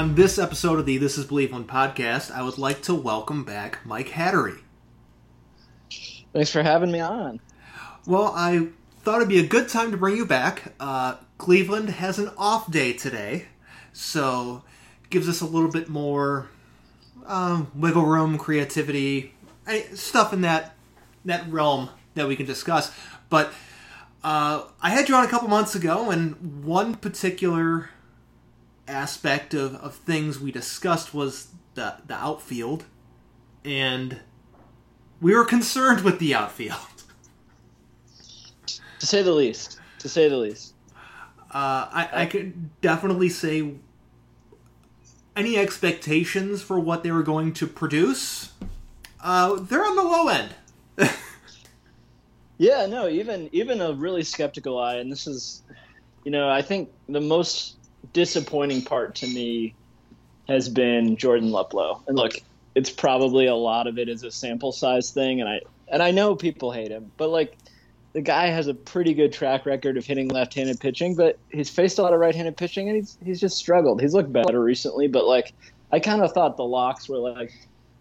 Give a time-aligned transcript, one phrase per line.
[0.00, 3.84] On this episode of the This Is Believeland podcast, I would like to welcome back
[3.84, 4.60] Mike Hattery.
[6.32, 7.38] Thanks for having me on.
[8.06, 8.68] Well, I
[9.02, 10.72] thought it'd be a good time to bring you back.
[10.80, 13.48] Uh, Cleveland has an off day today,
[13.92, 14.62] so
[15.10, 16.48] gives us a little bit more
[17.26, 19.34] um, wiggle room, creativity,
[19.66, 20.76] eh, stuff in that
[21.26, 22.90] that realm that we can discuss.
[23.28, 23.52] But
[24.24, 27.90] uh, I had you on a couple months ago, and one particular
[28.88, 32.84] aspect of, of things we discussed was the the outfield,
[33.64, 34.20] and
[35.20, 36.78] we were concerned with the outfield.
[39.00, 39.80] To say the least.
[40.00, 40.74] To say the least.
[41.50, 43.76] Uh, I, I could definitely say
[45.34, 48.52] any expectations for what they were going to produce,
[49.22, 50.54] uh, they're on the low end.
[52.58, 55.62] yeah, no, even even a really skeptical eye, and this is,
[56.24, 57.76] you know, I think the most
[58.12, 59.74] disappointing part to me
[60.48, 62.02] has been Jordan Luplow.
[62.08, 62.32] And look,
[62.74, 66.10] it's probably a lot of it is a sample size thing, and I and I
[66.10, 67.56] know people hate him, but like
[68.12, 71.98] the guy has a pretty good track record of hitting left-handed pitching, but he's faced
[71.98, 74.00] a lot of right-handed pitching, and he's he's just struggled.
[74.00, 75.52] He's looked better recently, but like
[75.92, 77.52] I kind of thought the locks were like,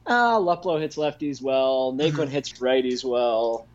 [0.07, 3.67] ah, Luplow hits lefties well, Naquin hits righties well,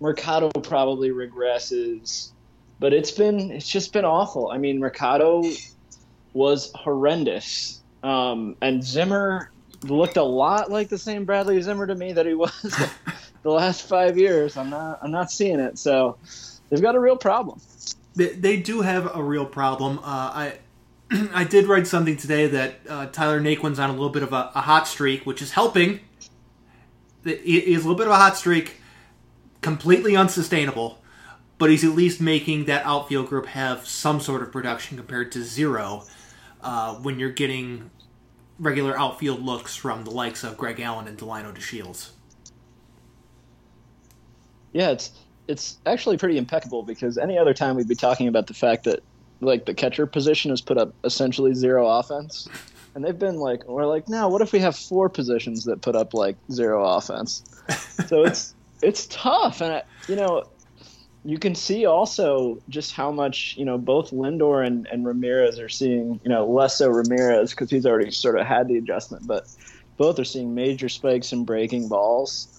[0.00, 2.30] Mercado probably regresses,
[2.78, 4.50] but it's been it's just been awful.
[4.50, 5.42] I mean, Mercado
[6.36, 9.50] was horrendous, um, and Zimmer
[9.82, 12.52] looked a lot like the same Bradley Zimmer to me that he was
[13.42, 14.56] the last five years.
[14.56, 15.78] I'm not I'm not seeing it.
[15.78, 16.18] So
[16.68, 17.60] they've got a real problem.
[18.14, 19.98] They, they do have a real problem.
[19.98, 20.58] Uh, I
[21.32, 24.52] I did write something today that uh, Tyler Naquin's on a little bit of a,
[24.54, 26.00] a hot streak, which is helping.
[27.24, 28.80] He's a little bit of a hot streak,
[29.60, 31.02] completely unsustainable,
[31.58, 35.42] but he's at least making that outfield group have some sort of production compared to
[35.42, 36.04] zero
[36.66, 37.88] uh, when you're getting
[38.58, 42.10] regular outfield looks from the likes of Greg Allen and Delino DeShields.
[44.72, 45.12] Yeah, it's
[45.46, 49.04] it's actually pretty impeccable because any other time we'd be talking about the fact that
[49.40, 52.48] like the catcher position has put up essentially zero offense.
[52.96, 55.94] And they've been like, we're like, now what if we have four positions that put
[55.94, 57.44] up like zero offense?
[58.08, 60.42] so it's it's tough, and I, you know,
[61.26, 65.68] you can see also just how much you know both Lindor and, and Ramirez are
[65.68, 66.20] seeing.
[66.22, 69.48] You know, less so Ramirez because he's already sort of had the adjustment, but
[69.96, 72.52] both are seeing major spikes in breaking balls.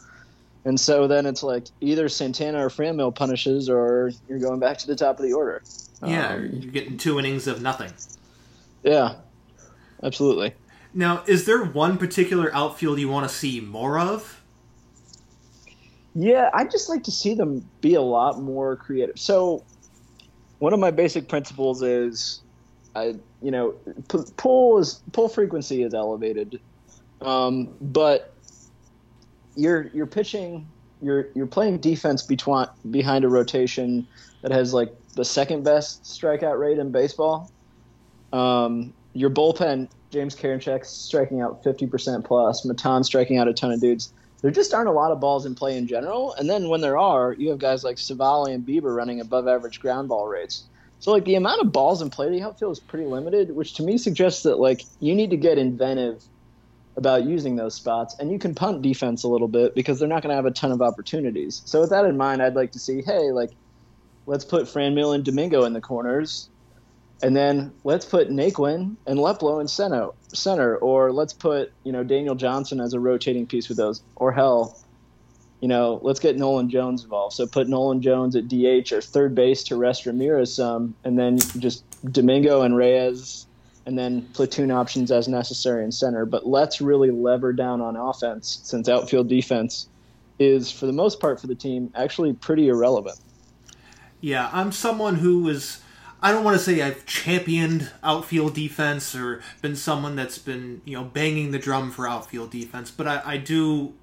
[0.66, 4.88] And so then it's like either Santana or Franmil punishes, or you're going back to
[4.88, 5.64] the top of the order.
[6.06, 7.94] Yeah, um, you're getting two innings of nothing.
[8.84, 9.16] Yeah,
[10.04, 10.54] absolutely.
[10.94, 14.42] Now, is there one particular outfield you want to see more of?
[16.20, 19.20] Yeah, I just like to see them be a lot more creative.
[19.20, 19.64] So,
[20.58, 22.42] one of my basic principles is,
[22.96, 23.14] I
[23.44, 23.76] you know,
[24.36, 26.60] pull is pull frequency is elevated,
[27.22, 28.34] um, but
[29.56, 30.68] you're you're pitching
[31.04, 34.08] you're you're playing defense between behind a rotation
[34.42, 37.52] that has like the second best strikeout rate in baseball.
[38.34, 43.80] Um, your bullpen, James Karinchak striking out 50% plus, Maton striking out a ton of
[43.80, 44.12] dudes.
[44.42, 46.34] There just aren't a lot of balls in play in general.
[46.34, 49.80] And then when there are, you have guys like Civale and Bieber running above average
[49.80, 50.66] ground ball rates.
[51.00, 53.84] So like the amount of balls in play the outfield is pretty limited, which to
[53.84, 56.24] me suggests that like you need to get inventive
[56.96, 58.16] about using those spots.
[58.20, 60.52] And you can punt defense a little bit because they're not going to have a
[60.52, 61.62] ton of opportunities.
[61.66, 63.52] So with that in mind, I'd like to see, hey, like,
[64.26, 66.50] let's put Franmil and Domingo in the corners.
[67.22, 72.04] And then let's put Naquin and Luplow in center, center, or let's put you know
[72.04, 74.80] Daniel Johnson as a rotating piece with those, or hell,
[75.60, 77.34] you know let's get Nolan Jones involved.
[77.36, 81.40] So put Nolan Jones at DH or third base to rest Ramirez some, and then
[81.58, 83.48] just Domingo and Reyes
[83.88, 86.26] and then platoon options as necessary in center.
[86.26, 89.88] But let's really lever down on offense since outfield defense
[90.40, 93.18] is, for the most part, for the team, actually pretty irrelevant.
[94.20, 95.80] Yeah, I'm someone who is.
[96.22, 100.98] I don't want to say I've championed outfield defense or been someone that's been, you
[100.98, 103.94] know, banging the drum for outfield defense, but I, I do.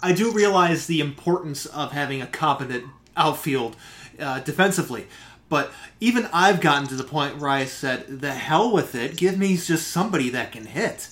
[0.00, 2.84] I do realize the importance of having a competent
[3.16, 3.74] outfield
[4.20, 5.08] uh, defensively.
[5.48, 9.16] But even I've gotten to the point where I said, "The hell with it!
[9.16, 11.08] Give me just somebody that can hit."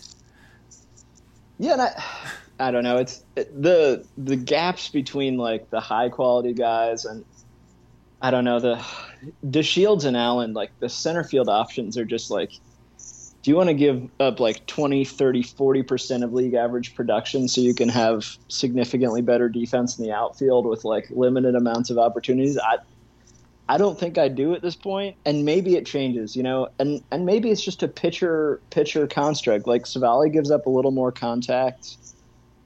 [1.58, 2.04] Yeah, and I,
[2.68, 2.98] I don't know.
[2.98, 7.24] It's it, the the gaps between like the high quality guys and
[8.26, 8.84] I don't know the
[9.44, 10.52] the Shields and Allen.
[10.52, 12.50] Like the center field options are just like.
[13.42, 17.60] Do you want to give up like 20, 30, 40% of league average production so
[17.60, 22.58] you can have significantly better defense in the outfield with like limited amounts of opportunities?
[22.58, 22.78] I,
[23.68, 27.04] I don't think I do at this point, and maybe it changes, you know, and
[27.12, 29.68] and maybe it's just a pitcher pitcher construct.
[29.68, 31.96] Like Civale gives up a little more contact,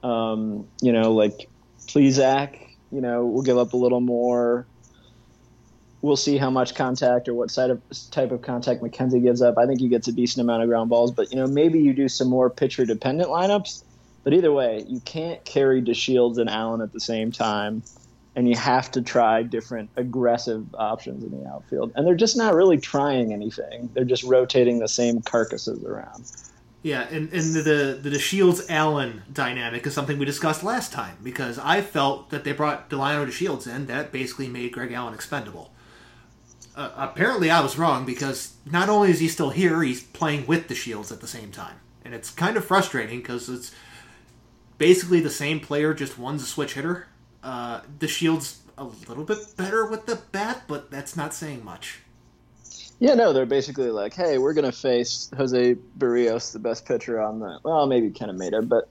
[0.01, 1.47] um, you know, like
[1.85, 2.57] Plesac,
[2.91, 4.65] you know, will give up a little more.
[6.01, 9.57] We'll see how much contact or what of type of contact McKenzie gives up.
[9.57, 11.93] I think he gets a decent amount of ground balls, but you know, maybe you
[11.93, 13.83] do some more pitcher dependent lineups.
[14.23, 17.83] But either way, you can't carry DeShields and Allen at the same time
[18.35, 21.91] and you have to try different aggressive options in the outfield.
[21.95, 23.89] And they're just not really trying anything.
[23.93, 26.31] They're just rotating the same carcasses around.
[26.83, 27.61] Yeah, and, and the
[28.01, 32.43] the, the Shields Allen dynamic is something we discussed last time because I felt that
[32.43, 35.71] they brought Delino DeShields in that basically made Greg Allen expendable.
[36.75, 40.67] Uh, apparently, I was wrong because not only is he still here, he's playing with
[40.67, 41.75] DeShields at the same time,
[42.05, 43.71] and it's kind of frustrating because it's
[44.77, 47.07] basically the same player, just one's a switch hitter,
[47.43, 51.99] uh, shields a little bit better with the bat, but that's not saying much.
[52.99, 57.39] Yeah, no, they're basically like, hey, we're to face Jose Berrios, the best pitcher on
[57.39, 58.89] the, well, maybe Kenta Maeda, but,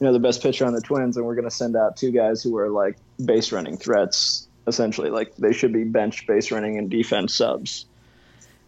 [0.00, 2.42] you know, the best pitcher on the Twins, and we're to send out two guys
[2.42, 5.10] who are like base running threats, essentially.
[5.10, 7.86] Like they should be bench base running and defense subs.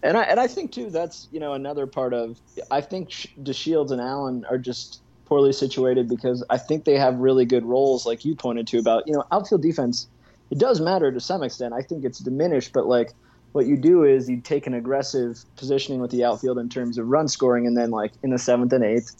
[0.02, 2.38] And I, and I think, too, that's, you know, another part of,
[2.70, 3.08] I think
[3.42, 8.06] DeShields and Allen are just poorly situated because I think they have really good roles,
[8.06, 10.06] like you pointed to about you know outfield defense.
[10.50, 11.74] It does matter to some extent.
[11.74, 13.12] I think it's diminished, but like
[13.52, 17.08] what you do is you take an aggressive positioning with the outfield in terms of
[17.08, 19.16] run scoring, and then like in the seventh and eighth,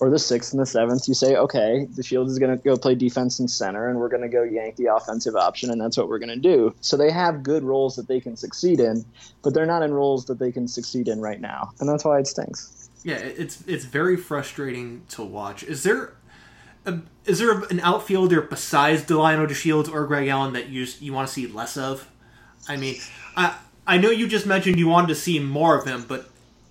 [0.00, 2.94] or the sixth and the seventh, you say, okay, DeShield is going to go play
[2.94, 6.08] defense in center, and we're going to go yank the offensive option, and that's what
[6.08, 6.74] we're going to do.
[6.80, 9.04] So they have good roles that they can succeed in,
[9.42, 12.18] but they're not in roles that they can succeed in right now, and that's why
[12.18, 12.88] it stinks.
[13.02, 15.62] Yeah, it's it's very frustrating to watch.
[15.62, 16.14] Is there
[16.84, 21.28] a, is there an outfielder besides Delino DeShields or Greg Allen that you you want
[21.28, 22.10] to see less of?
[22.68, 22.96] I mean,
[23.36, 23.56] I
[23.86, 26.28] I know you just mentioned you wanted to see more of him, but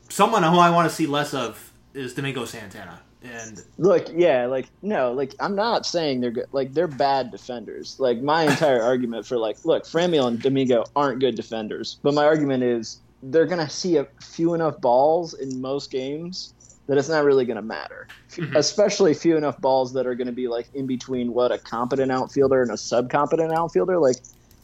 [0.10, 3.02] someone who I want to see less of is Domingo Santana.
[3.22, 6.48] And look, yeah, like no, like I'm not saying they're good.
[6.54, 7.98] Like they're bad defenders.
[8.00, 12.26] Like my entire argument for like, look, Franmil and Domingo aren't good defenders, but my
[12.26, 16.54] argument is they're going to see a few enough balls in most games
[16.88, 18.08] that it's not really going to matter.
[18.32, 18.56] Mm-hmm.
[18.56, 22.12] Especially few enough balls that are going to be like in between what a competent
[22.12, 24.00] outfielder and a subcompetent outfielder.
[24.00, 24.18] Like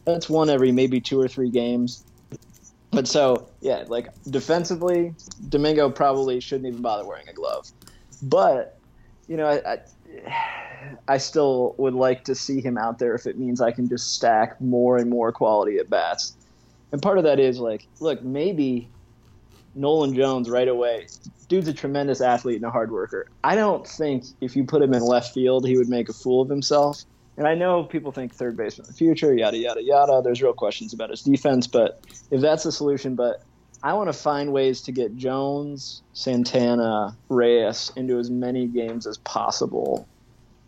[0.06, 2.04] that's one every maybe two or three games.
[2.92, 5.14] But so yeah, like defensively,
[5.50, 7.70] Domingo probably shouldn't even bother wearing a glove.
[8.30, 8.78] But
[9.28, 9.78] you know, I, I
[11.08, 14.14] I still would like to see him out there if it means I can just
[14.14, 16.36] stack more and more quality at bats
[16.96, 18.90] and part of that is like, look, maybe
[19.76, 21.08] Nolan Jones right away.
[21.50, 23.28] Dude's a tremendous athlete and a hard worker.
[23.44, 26.42] I don't think if you put him in left field, he would make a fool
[26.42, 27.04] of himself.
[27.36, 30.22] And I know people think third baseman in the future, yada yada yada.
[30.24, 32.02] There's real questions about his defense, but
[32.32, 33.44] if that's the solution, but
[33.86, 39.20] I want to find ways to get Jones, Santana, Reyes into as many games as
[39.20, 40.08] possible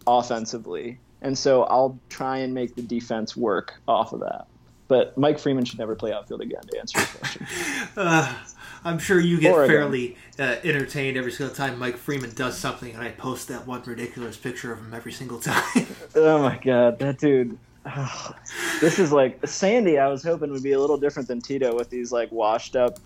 [0.05, 0.99] offensively.
[1.23, 4.45] And so I'll try and make the defense work off of that.
[4.87, 6.61] But Mike Freeman should never play outfield again.
[6.71, 7.47] To answer your question,
[7.97, 8.35] uh,
[8.83, 13.01] I'm sure you get fairly uh, entertained every single time Mike Freeman does something, and
[13.01, 15.87] I post that one ridiculous picture of him every single time.
[16.13, 17.57] oh my god, that dude!
[17.95, 18.35] Oh,
[18.81, 19.97] this is like Sandy.
[19.97, 22.99] I was hoping would be a little different than Tito with these like washed up,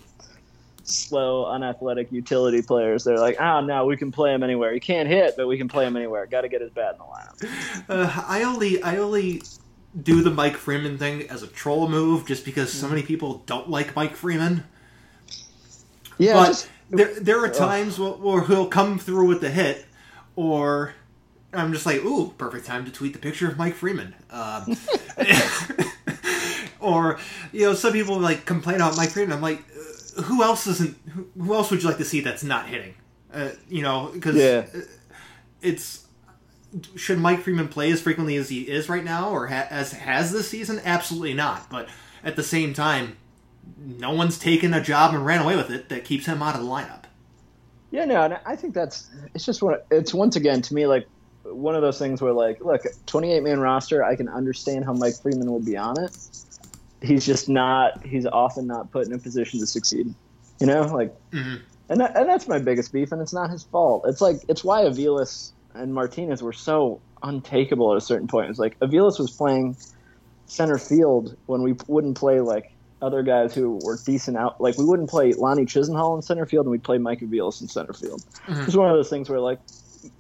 [0.84, 3.04] slow, unathletic utility players.
[3.04, 4.74] They're like, oh no, we can play him anywhere.
[4.74, 6.26] He can't hit, but we can play him anywhere.
[6.26, 7.86] Got to get his bat in the lineup.
[7.90, 9.42] Uh, I only, I only
[10.00, 13.70] do the Mike Freeman thing as a troll move just because so many people don't
[13.70, 14.64] like Mike Freeman.
[16.18, 19.86] Yeah, but just, there there are times uh, where he'll come through with the hit,
[20.36, 20.94] or
[21.54, 24.16] I'm just like, ooh, perfect time to tweet the picture of Mike Freeman.
[24.30, 24.78] Um,
[26.80, 27.20] or
[27.52, 29.34] you know, some people like complain about Mike Freeman.
[29.34, 29.64] I'm like,
[30.18, 30.98] uh, who else isn't?
[31.38, 32.94] Who else would you like to see that's not hitting?
[33.34, 34.66] Uh, you know, because yeah.
[35.62, 36.06] it's
[36.96, 40.32] should Mike Freeman play as frequently as he is right now, or ha- as has
[40.32, 40.82] this season?
[40.84, 41.70] Absolutely not.
[41.70, 41.90] But
[42.24, 43.18] at the same time,
[43.78, 46.62] no one's taken a job and ran away with it that keeps him out of
[46.62, 47.04] the lineup.
[47.92, 51.08] Yeah, no, and I think that's it's just what it's once again to me like
[51.52, 55.16] one of those things where like, look, 28 man roster, I can understand how Mike
[55.22, 56.16] Freeman would be on it.
[57.02, 58.06] He's just not.
[58.06, 60.14] He's often not put in a position to succeed.
[60.60, 61.56] You know, like, mm-hmm.
[61.90, 64.06] and that, and that's my biggest beef, and it's not his fault.
[64.08, 68.50] It's like it's why Aviles and Martinez were so untakeable at a certain point.
[68.50, 69.78] It's like Aviles was playing
[70.46, 74.62] center field when we wouldn't play like other guys who were decent out.
[74.62, 77.68] Like we wouldn't play Lonnie Chisenhall in center field, and we'd play Mike Aviles in
[77.68, 78.22] center field.
[78.46, 78.62] Mm-hmm.
[78.62, 79.60] It was one of those things where like,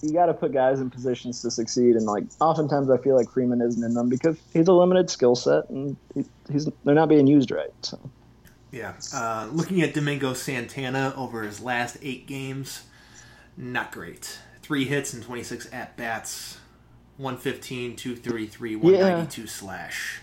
[0.02, 3.30] you got to put guys in positions to succeed, and like oftentimes I feel like
[3.30, 7.10] Freeman isn't in them because he's a limited skill set and he, he's they're not
[7.10, 7.72] being used right.
[7.82, 8.00] So.
[8.72, 12.84] Yeah, uh, looking at Domingo Santana over his last eight games,
[13.58, 14.40] not great.
[14.62, 16.58] Three hits and 26 at bats,
[17.18, 19.48] 115, 233, 192 yeah.
[19.48, 20.22] slash.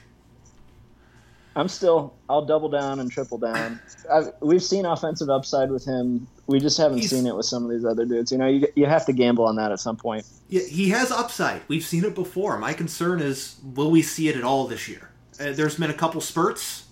[1.55, 2.15] I'm still.
[2.31, 3.81] I'll double down and triple down.
[4.11, 6.29] I've, we've seen offensive upside with him.
[6.49, 8.33] We just haven't He's, seen it with some of these other dudes.
[8.33, 10.27] You know, you you have to gamble on that at some point.
[10.49, 11.61] Yeah, he has upside.
[11.69, 12.59] We've seen it before.
[12.59, 15.11] My concern is, will we see it at all this year?
[15.39, 16.87] Uh, there's been a couple spurts.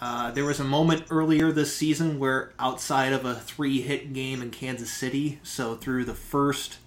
[0.00, 4.50] Uh, there was a moment earlier this season where, outside of a three-hit game in
[4.50, 6.78] Kansas City, so through the first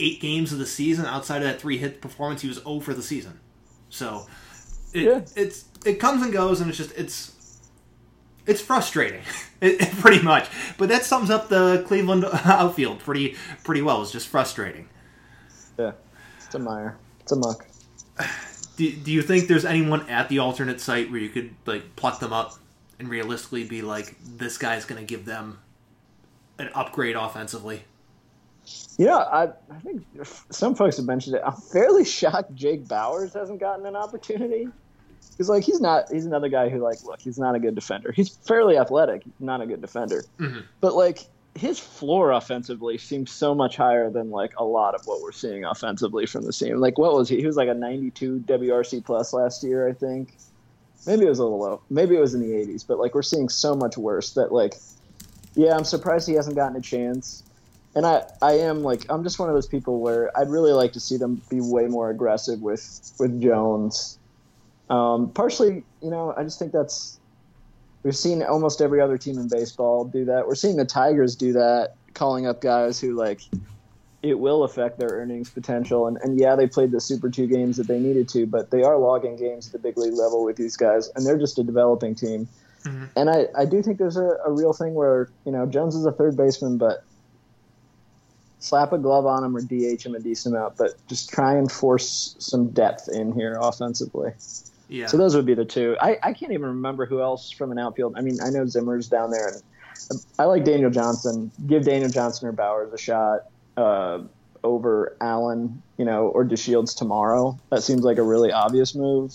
[0.00, 3.38] eight games of the season, outside of that three-hit performance, he was over the season.
[3.90, 4.26] So
[4.94, 5.20] it, yeah.
[5.36, 7.33] it's it comes and goes, and it's just it's
[8.46, 9.22] it's frustrating,
[9.60, 10.48] it, it, pretty much.
[10.78, 14.02] But that sums up the Cleveland outfield pretty pretty well.
[14.02, 14.88] It's just frustrating.
[15.78, 15.92] Yeah,
[16.38, 16.96] it's a mire.
[17.20, 17.66] It's a muck.
[18.76, 22.18] Do, do you think there's anyone at the alternate site where you could like pluck
[22.18, 22.54] them up
[22.98, 25.60] and realistically be like, this guy's going to give them
[26.58, 27.84] an upgrade offensively?
[28.96, 30.04] Yeah, I, I think
[30.50, 31.42] some folks have mentioned it.
[31.44, 34.68] I'm fairly shocked Jake Bauers hasn't gotten an opportunity.
[35.34, 38.12] Because like he's not he's another guy who like look he's not a good defender.
[38.12, 40.24] He's fairly athletic, not a good defender.
[40.38, 40.60] Mm-hmm.
[40.80, 41.26] But like
[41.56, 45.64] his floor offensively seems so much higher than like a lot of what we're seeing
[45.64, 46.78] offensively from the team.
[46.78, 47.38] Like what was he?
[47.38, 50.36] He was like a 92 WRC plus last year, I think.
[51.06, 51.80] Maybe it was a little low.
[51.90, 52.86] Maybe it was in the 80s.
[52.86, 54.74] But like we're seeing so much worse that like,
[55.54, 57.42] yeah, I'm surprised he hasn't gotten a chance.
[57.96, 60.92] And I, I am like I'm just one of those people where I'd really like
[60.92, 64.18] to see them be way more aggressive with with Jones
[64.90, 67.18] um, partially, you know, I just think that's
[68.02, 70.46] we've seen almost every other team in baseball do that.
[70.46, 73.40] We're seeing the Tigers do that, calling up guys who like
[74.22, 76.06] it will affect their earnings potential.
[76.06, 78.82] And, and yeah, they played the Super Two games that they needed to, but they
[78.82, 81.62] are logging games at the big league level with these guys, and they're just a
[81.62, 82.48] developing team.
[82.84, 83.04] Mm-hmm.
[83.16, 86.04] And I, I do think there's a, a real thing where you know Jones is
[86.04, 87.04] a third baseman, but
[88.58, 91.70] slap a glove on him or DH him a decent amount, but just try and
[91.70, 94.32] force some depth in here offensively.
[94.88, 95.06] Yeah.
[95.06, 95.96] So those would be the two.
[96.00, 98.14] I, I can't even remember who else from an outfield.
[98.16, 101.50] I mean, I know Zimmer's down there, and I like Daniel Johnson.
[101.66, 104.20] Give Daniel Johnson or Bauers a shot uh,
[104.62, 107.58] over Allen, you know, or DeShields tomorrow.
[107.70, 109.34] That seems like a really obvious move.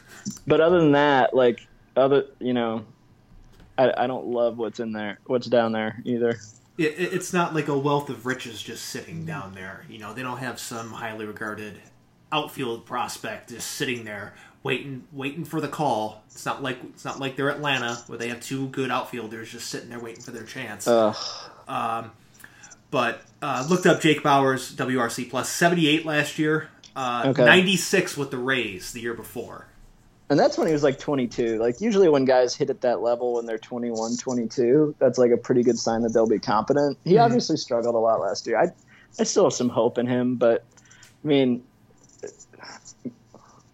[0.46, 1.66] but other than that, like
[1.96, 2.84] other, you know,
[3.78, 6.38] I, I don't love what's in there, what's down there either.
[6.76, 9.84] It, it's not like a wealth of riches just sitting down there.
[9.88, 11.80] You know, they don't have some highly regarded
[12.32, 16.22] outfield prospect just sitting there waiting waiting for the call.
[16.30, 19.68] It's not like it's not like they're Atlanta where they have two good outfielders just
[19.68, 20.86] sitting there waiting for their chance.
[20.86, 22.10] Um,
[22.90, 27.44] but uh, looked up Jake Bauers WRC plus seventy eight last year, uh, okay.
[27.44, 29.66] ninety six with the Rays the year before.
[30.28, 31.58] And that's when he was like 22.
[31.58, 35.36] Like usually when guys hit at that level when they're 21, 22, that's like a
[35.36, 36.96] pretty good sign that they'll be competent.
[37.02, 37.24] He mm-hmm.
[37.24, 38.56] obviously struggled a lot last year.
[38.56, 38.68] I
[39.18, 40.64] I still have some hope in him, but
[41.24, 41.64] I mean,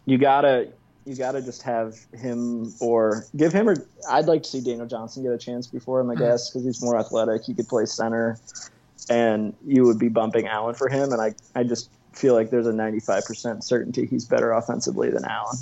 [0.07, 0.69] you gotta
[1.07, 3.77] you gotta just have him or give him or
[4.11, 6.21] I'd like to see Daniel Johnson get a chance before him, I hmm.
[6.21, 7.45] guess, because he's more athletic.
[7.45, 8.39] He could play center,
[9.09, 11.13] and you would be bumping Allen for him.
[11.13, 15.57] And I I just feel like there's a 95% certainty he's better offensively than Allen.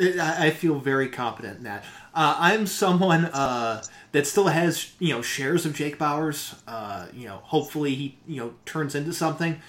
[0.00, 1.84] I feel very confident in that.
[2.14, 6.58] Uh, I'm someone uh, that still has you know shares of Jake Bauers.
[6.66, 9.60] Uh, you know, hopefully he you know turns into something.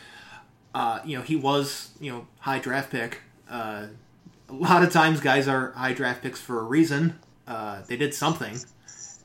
[0.74, 3.88] Uh, you know, he was you know high draft pick uh,
[4.54, 7.20] a lot of times, guys are high draft picks for a reason.
[7.48, 8.60] Uh, they did something,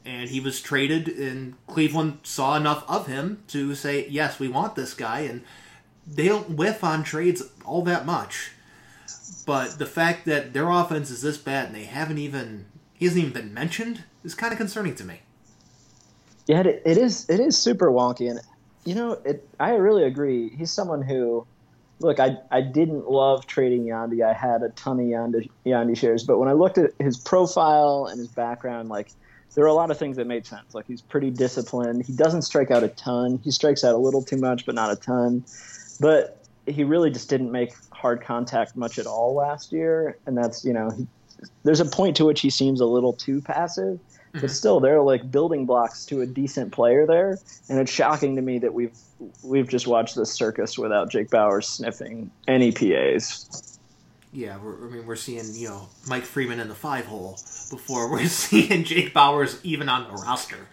[0.05, 4.75] and he was traded, and Cleveland saw enough of him to say, "Yes, we want
[4.75, 5.43] this guy." And
[6.07, 8.53] they don't whiff on trades all that much.
[9.45, 13.21] But the fact that their offense is this bad and they haven't even he hasn't
[13.21, 15.21] even been mentioned is kind of concerning to me.
[16.47, 17.29] Yeah, it, is.
[17.29, 18.41] It is super wonky, and
[18.85, 19.47] you know, it.
[19.61, 20.49] I really agree.
[20.49, 21.47] He's someone who
[22.01, 24.25] look, I, I didn't love trading Yandy.
[24.25, 28.09] I had a ton of Yandy, Yandy shares, but when I looked at his profile
[28.11, 29.11] and his background, like
[29.55, 30.75] there are a lot of things that made sense.
[30.75, 32.05] Like he's pretty disciplined.
[32.05, 33.41] He doesn't strike out a ton.
[33.43, 35.45] He strikes out a little too much, but not a ton.
[36.01, 40.65] But he really just didn't make hard contact much at all last year, and that's
[40.65, 41.07] you know he,
[41.65, 43.99] there's a point to which he seems a little too passive.
[44.29, 44.41] Mm-hmm.
[44.41, 48.43] But still, they're like building blocks to a decent player there, and it's shocking to
[48.43, 48.97] me that we've
[49.43, 53.79] we've just watched this circus without Jake Bauers sniffing any PAs.
[54.33, 57.33] Yeah, I mean, we're seeing you know Mike Freeman in the five hole
[57.71, 60.69] before we're seeing Jake Bauers even on the roster.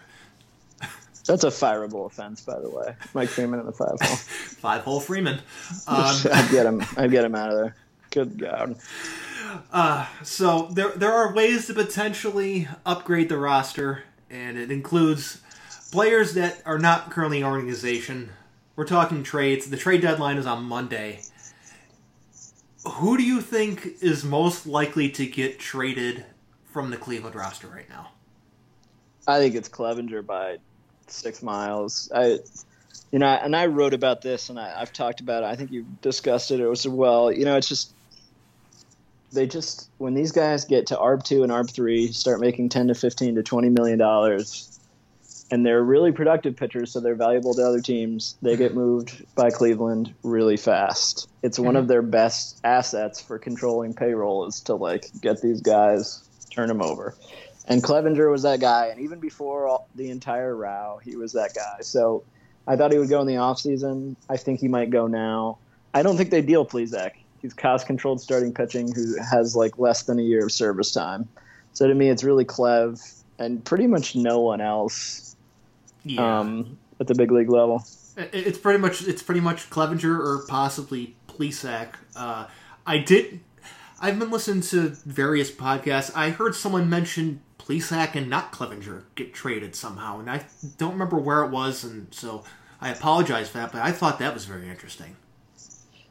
[1.26, 2.94] That's a fireable offense, by the way.
[3.12, 4.16] Mike Freeman in the five hole.
[4.16, 5.40] five hole Freeman.
[5.88, 6.82] Um, I'd get him.
[6.96, 7.76] I'd get him out of there.
[8.10, 8.76] Good God.
[9.72, 15.40] Uh, so there there are ways to potentially upgrade the roster, and it includes
[15.90, 18.30] players that are not currently in organization.
[18.74, 19.70] We're talking trades.
[19.70, 21.22] The trade deadline is on Monday.
[22.84, 26.24] Who do you think is most likely to get traded
[26.64, 28.10] from the Cleveland roster right now?
[29.26, 30.58] I think it's Clevinger by
[31.08, 32.10] six miles.
[32.14, 32.38] I,
[33.10, 35.46] you know, and I wrote about this, and I, have talked about it.
[35.46, 37.32] I think you discussed it as well.
[37.32, 37.92] You know, it's just
[39.32, 42.88] they just when these guys get to ARB two and ARB three, start making ten
[42.88, 44.78] to fifteen to twenty million dollars,
[45.50, 48.36] and they're really productive pitchers, so they're valuable to other teams.
[48.42, 51.28] They get moved by Cleveland really fast.
[51.42, 51.88] It's one of mm-hmm.
[51.88, 57.14] their best assets for controlling payroll is to like get these guys, turn them over.
[57.68, 61.52] And Clevinger was that guy, and even before all, the entire row, he was that
[61.54, 61.80] guy.
[61.80, 62.22] So
[62.66, 64.14] I thought he would go in the offseason.
[64.28, 65.58] I think he might go now.
[65.92, 67.12] I don't think they deal Plesac.
[67.42, 71.28] He's cost controlled starting pitching who has like less than a year of service time.
[71.72, 75.36] So to me, it's really Clev and pretty much no one else
[76.04, 76.40] yeah.
[76.40, 77.84] um, at the big league level.
[78.16, 81.88] It's pretty much it's pretty much Clevinger or possibly Plesac.
[82.14, 82.46] Uh,
[82.86, 83.40] I did.
[84.00, 86.12] I've been listening to various podcasts.
[86.14, 90.44] I heard someone mention Plesac and not Clevinger get traded somehow, and I
[90.78, 92.44] don't remember where it was, and so
[92.80, 93.72] I apologize for that.
[93.72, 95.16] But I thought that was very interesting.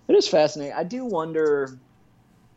[0.08, 0.74] It is fascinating.
[0.74, 1.78] I do wonder.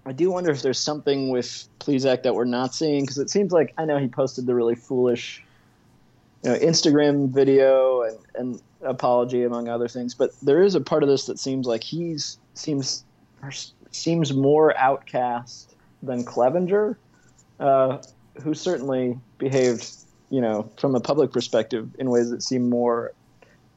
[0.06, 3.52] I do wonder if there's something with Plesac that we're not seeing because it seems
[3.52, 5.44] like I know he posted the really foolish,
[6.42, 11.02] you know, Instagram video and, and apology among other things, but there is a part
[11.02, 13.04] of this that seems like he's seems
[13.90, 16.96] seems more outcast than Clevinger.
[17.60, 17.98] Uh,
[18.42, 19.88] who certainly behaved,
[20.30, 23.12] you know, from a public perspective in ways that seem more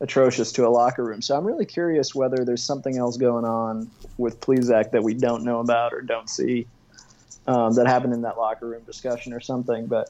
[0.01, 1.21] atrocious to a locker room.
[1.21, 5.43] So I'm really curious whether there's something else going on with Plesac that we don't
[5.43, 6.67] know about or don't see
[7.47, 9.85] um, that happened in that locker room discussion or something.
[9.85, 10.09] But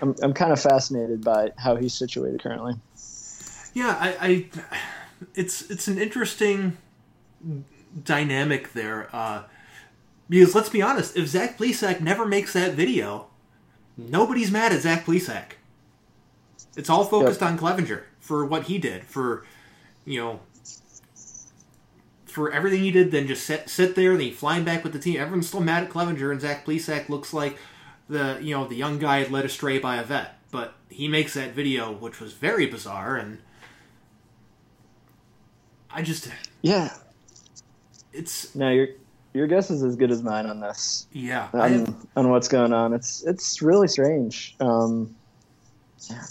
[0.00, 2.74] I'm, I'm kind of fascinated by how he's situated currently.
[3.74, 4.46] Yeah, I, I
[5.34, 6.76] it's it's an interesting
[8.04, 9.08] dynamic there.
[9.12, 9.44] Uh,
[10.28, 13.28] because let's be honest, if Zach Plesac never makes that video,
[13.96, 15.52] nobody's mad at Zach Plesac.
[16.76, 17.50] It's all focused yep.
[17.50, 19.44] on Clevinger for what he did, for
[20.04, 20.40] you know,
[22.26, 23.10] for everything he did.
[23.10, 25.20] Then just sit sit there, then he flying back with the team.
[25.20, 27.58] Everyone's still mad at Clevinger, and Zach Plesac looks like
[28.08, 30.38] the you know the young guy led astray by a vet.
[30.52, 33.38] But he makes that video, which was very bizarre, and
[35.90, 36.28] I just
[36.62, 36.94] yeah,
[38.12, 38.90] it's no you're
[39.34, 41.08] your guess is as good as mine on this.
[41.12, 42.06] Yeah, on, have...
[42.14, 42.92] on what's going on.
[42.92, 44.54] It's it's really strange.
[44.60, 45.16] Um,
[46.08, 46.22] yeah.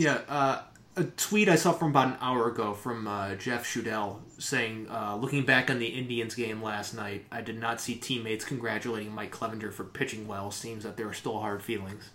[0.00, 0.20] Yeah.
[0.28, 0.62] Uh,
[0.96, 5.16] a tweet I saw from about an hour ago from uh, Jeff Schudel saying, uh,
[5.16, 9.30] looking back on the Indians game last night, I did not see teammates congratulating Mike
[9.30, 10.50] Clevinger for pitching well.
[10.50, 12.10] Seems that there are still hard feelings.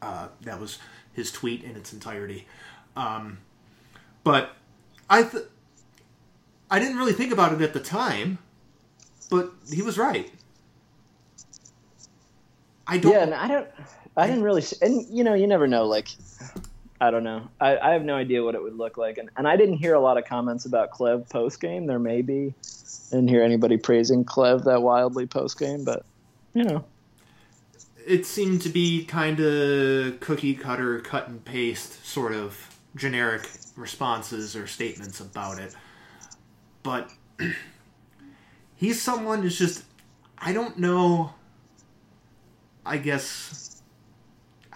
[0.00, 0.78] Uh, that was
[1.12, 2.46] his tweet in its entirety.
[2.96, 3.38] Um,
[4.24, 4.52] but
[5.08, 5.44] I, th-
[6.70, 8.38] I didn't really think about it at the time
[9.30, 10.30] but he was right.
[12.86, 13.12] I don't.
[13.12, 13.68] Yeah, and I don't.
[14.16, 14.64] I didn't really.
[14.82, 15.86] And you know, you never know.
[15.86, 16.08] Like,
[17.00, 17.48] I don't know.
[17.60, 19.94] I, I have no idea what it would look like, and and I didn't hear
[19.94, 21.86] a lot of comments about Clev post game.
[21.86, 22.54] There may be.
[23.12, 26.04] I didn't hear anybody praising Clev that wildly post game, but
[26.52, 26.84] you know.
[28.06, 34.56] It seemed to be kind of cookie cutter, cut and paste sort of generic responses
[34.56, 35.74] or statements about it.
[36.82, 37.10] But
[38.76, 39.84] he's someone who's just
[40.38, 41.34] I don't know.
[42.84, 43.69] I guess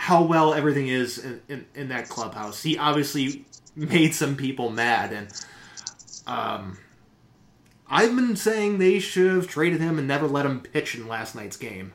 [0.05, 2.63] how well everything is in, in, in, that clubhouse.
[2.63, 5.29] He obviously made some people mad, and
[6.27, 6.77] um,
[7.89, 11.35] I've been saying they should have traded him and never let him pitch in last
[11.35, 11.95] night's game.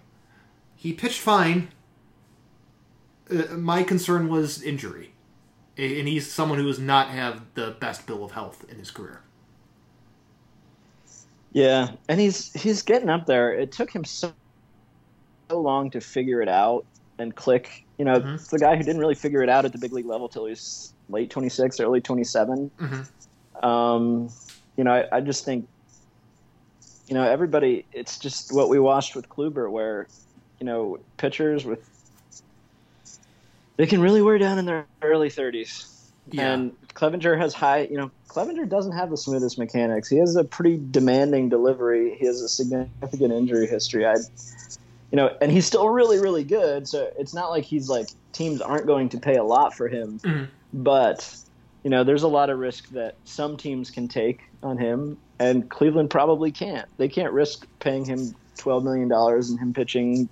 [0.76, 1.69] He pitched fine.
[3.30, 5.13] Uh, my concern was injury,
[5.78, 9.22] and he's someone who does not have the best bill of health in his career.
[11.52, 13.54] Yeah, and he's he's getting up there.
[13.54, 14.34] It took him so,
[15.48, 16.88] so long to figure it out
[17.19, 17.86] and click.
[17.99, 18.35] You know, mm-hmm.
[18.35, 20.45] it's the guy who didn't really figure it out at the big league level till
[20.45, 22.71] he was late 26, early 27.
[22.79, 23.65] Mm-hmm.
[23.65, 24.29] Um,
[24.77, 25.67] you know, I, I, just think,
[27.09, 30.07] you know, everybody, it's just what we watched with Kluber, where,
[30.62, 31.85] you know, pitchers with,
[33.75, 35.93] they can really wear down in their early 30s.
[36.31, 36.53] Yeah.
[36.53, 40.07] And Clevinger has high, you know, Clevinger doesn't have the smoothest mechanics.
[40.07, 42.15] He has a pretty demanding delivery.
[42.17, 44.05] He has a significant injury history.
[44.05, 44.15] I,
[45.12, 46.88] you know, and he's still really, really good.
[46.88, 50.19] So it's not like he's like teams aren't going to pay a lot for him,
[50.19, 50.48] Mhm.
[50.74, 51.36] but
[51.84, 55.69] you know, there's a lot of risk that some teams can take on him, and
[55.69, 56.86] Cleveland probably can't.
[56.98, 60.28] They can't risk paying him twelve million dollars and him pitching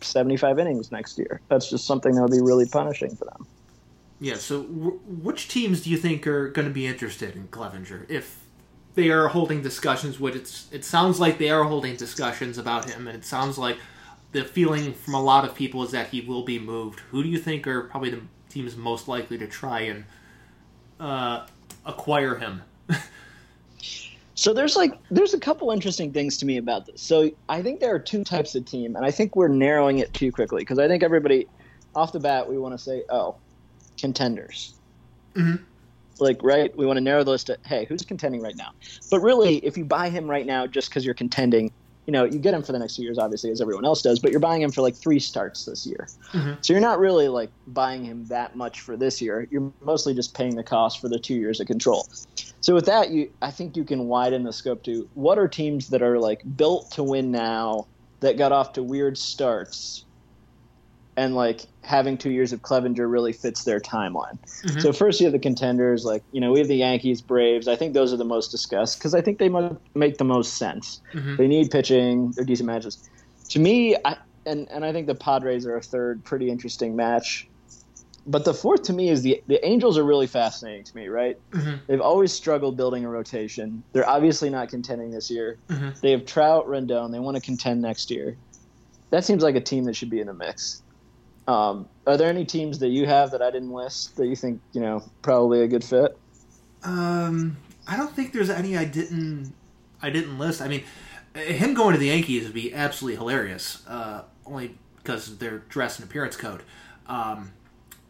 [0.00, 1.40] seventy-five innings next year.
[1.48, 3.46] That's just something that would be really punishing for them.
[4.20, 4.34] Yeah.
[4.34, 8.44] So, w- which teams do you think are going to be interested in Clevinger if
[8.98, 10.18] they are holding discussions?
[10.18, 13.78] Which it's it sounds like they are holding discussions about him, and it sounds like
[14.32, 17.00] the feeling from a lot of people is that he will be moved.
[17.10, 20.04] Who do you think are probably the teams most likely to try and
[21.00, 21.46] uh,
[21.86, 22.62] acquire him?
[24.34, 27.02] So there's like there's a couple interesting things to me about this.
[27.02, 30.14] So I think there are two types of team, and I think we're narrowing it
[30.14, 31.48] too quickly because I think everybody
[31.96, 33.34] off the bat we want to say, oh,
[33.98, 34.74] contenders.
[35.34, 35.64] Mhm.
[36.20, 38.70] Like right, we want to narrow the list to hey, who's contending right now?
[39.10, 41.70] But really, if you buy him right now just because you're contending,
[42.06, 44.18] you know, you get him for the next two years, obviously, as everyone else does.
[44.18, 46.64] But you're buying him for like three starts this year, Mhm.
[46.64, 49.46] so you're not really like buying him that much for this year.
[49.50, 52.06] You're mostly just paying the cost for the two years of control.
[52.60, 55.88] So with that, you I think you can widen the scope to what are teams
[55.88, 57.86] that are like built to win now
[58.20, 60.04] that got off to weird starts,
[61.18, 64.38] and like having two years of Clevinger really fits their timeline.
[64.64, 64.80] Mhm.
[64.80, 67.66] So first you have the contenders, like you know we have the Yankees, Braves.
[67.66, 69.50] I think those are the most discussed because I think they
[69.94, 71.00] make the most sense.
[71.12, 71.36] Mhm.
[71.36, 72.32] They need pitching.
[72.36, 72.98] They're decent matches.
[73.50, 77.48] To me, I, and and I think the Padres are a third pretty interesting match.
[78.26, 81.36] But the fourth to me is the the Angels are really fascinating to me, right?
[81.52, 81.80] Mhm.
[81.88, 83.82] They've always struggled building a rotation.
[83.92, 85.56] They're obviously not contending this year.
[85.68, 85.98] Mhm.
[86.00, 87.10] They have Trout, Rendon.
[87.10, 88.36] They want to contend next year.
[89.10, 90.82] That seems like a team that should be in the mix.
[91.48, 94.60] Um, are there any teams that you have that I didn't list that you think
[94.72, 96.16] you know probably a good fit?
[96.84, 97.56] Um,
[97.88, 99.54] I don't think there's any I didn't
[100.02, 100.60] I didn't list.
[100.60, 100.84] I mean,
[101.34, 103.82] him going to the Yankees would be absolutely hilarious.
[103.88, 106.62] Uh, only because of their dress and appearance code.
[107.06, 107.52] Um,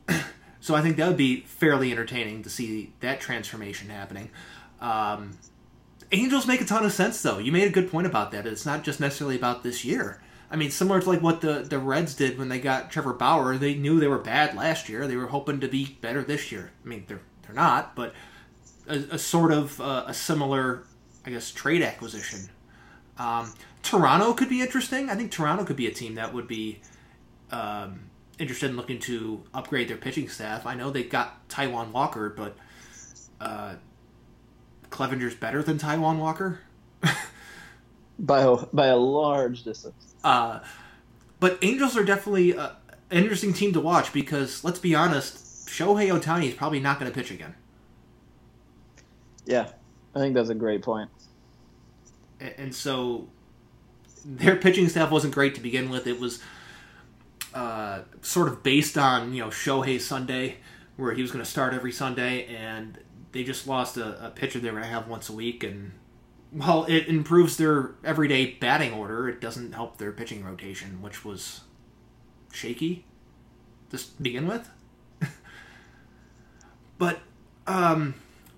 [0.61, 4.31] so I think that would be fairly entertaining to see that transformation happening.
[4.81, 5.39] Um,
[6.11, 7.39] Angels make a ton of sense, though.
[7.39, 8.47] You made a good point about that.
[8.47, 10.21] It's not just necessarily about this year.
[10.51, 13.59] I mean, similar to like what the, the Reds did when they got Trevor Bauer.
[13.59, 15.07] They knew they were bad last year.
[15.07, 16.73] They were hoping to be better this year.
[16.85, 18.15] I mean, they're they're not, but
[18.87, 20.85] a, a sort of uh, a similar,
[21.25, 22.49] I guess, trade acquisition.
[23.19, 25.11] Um, Toronto could be interesting.
[25.11, 26.81] I think Toronto could be a team that would be
[27.51, 30.67] um, interested in looking to upgrade their pitching staff.
[30.67, 32.57] I know they got Taijuan Walker, but
[33.41, 33.75] uh,
[34.91, 36.61] Clevinger's better than Taijuan Walker.
[38.21, 40.08] By a, by a large distance.
[40.25, 40.61] Uh,
[41.41, 42.71] but Angels are definitely uh,
[43.11, 47.11] an interesting team to watch because let's be honest, Shohei Ohtani is probably not going
[47.11, 47.55] to pitch again.
[49.45, 49.71] Yeah,
[50.15, 51.11] I think that's a great point.
[52.41, 53.29] A- and so
[54.25, 56.07] their pitching staff wasn't great to begin with.
[56.07, 56.43] It was
[57.55, 60.57] uh, sort of based on you know Shohei Sunday,
[60.97, 62.99] where he was going to start every Sunday, and
[63.33, 65.65] they just lost a, a pitcher they were going to have once a week.
[65.65, 65.93] And
[66.51, 71.63] while it improves their everyday batting order, it doesn't help their pitching rotation, which was
[72.53, 73.05] shaky
[73.91, 74.69] to begin with.
[76.99, 77.21] but
[77.67, 78.15] um,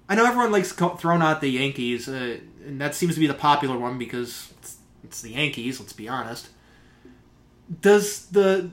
[0.09, 3.35] I know everyone likes throwing out the Yankees, uh, and that seems to be the
[3.35, 5.81] popular one because it's, it's the Yankees.
[5.81, 6.49] Let's be honest.
[7.81, 8.71] Does the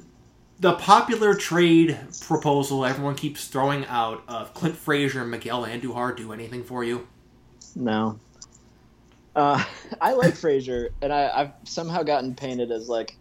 [0.60, 6.34] the popular trade proposal everyone keeps throwing out of Clint Frazier and Miguel Andujar do
[6.34, 7.08] anything for you?
[7.76, 8.20] No.
[9.38, 9.64] Uh,
[10.02, 13.16] I like Frazier, and I, I've somehow gotten painted as like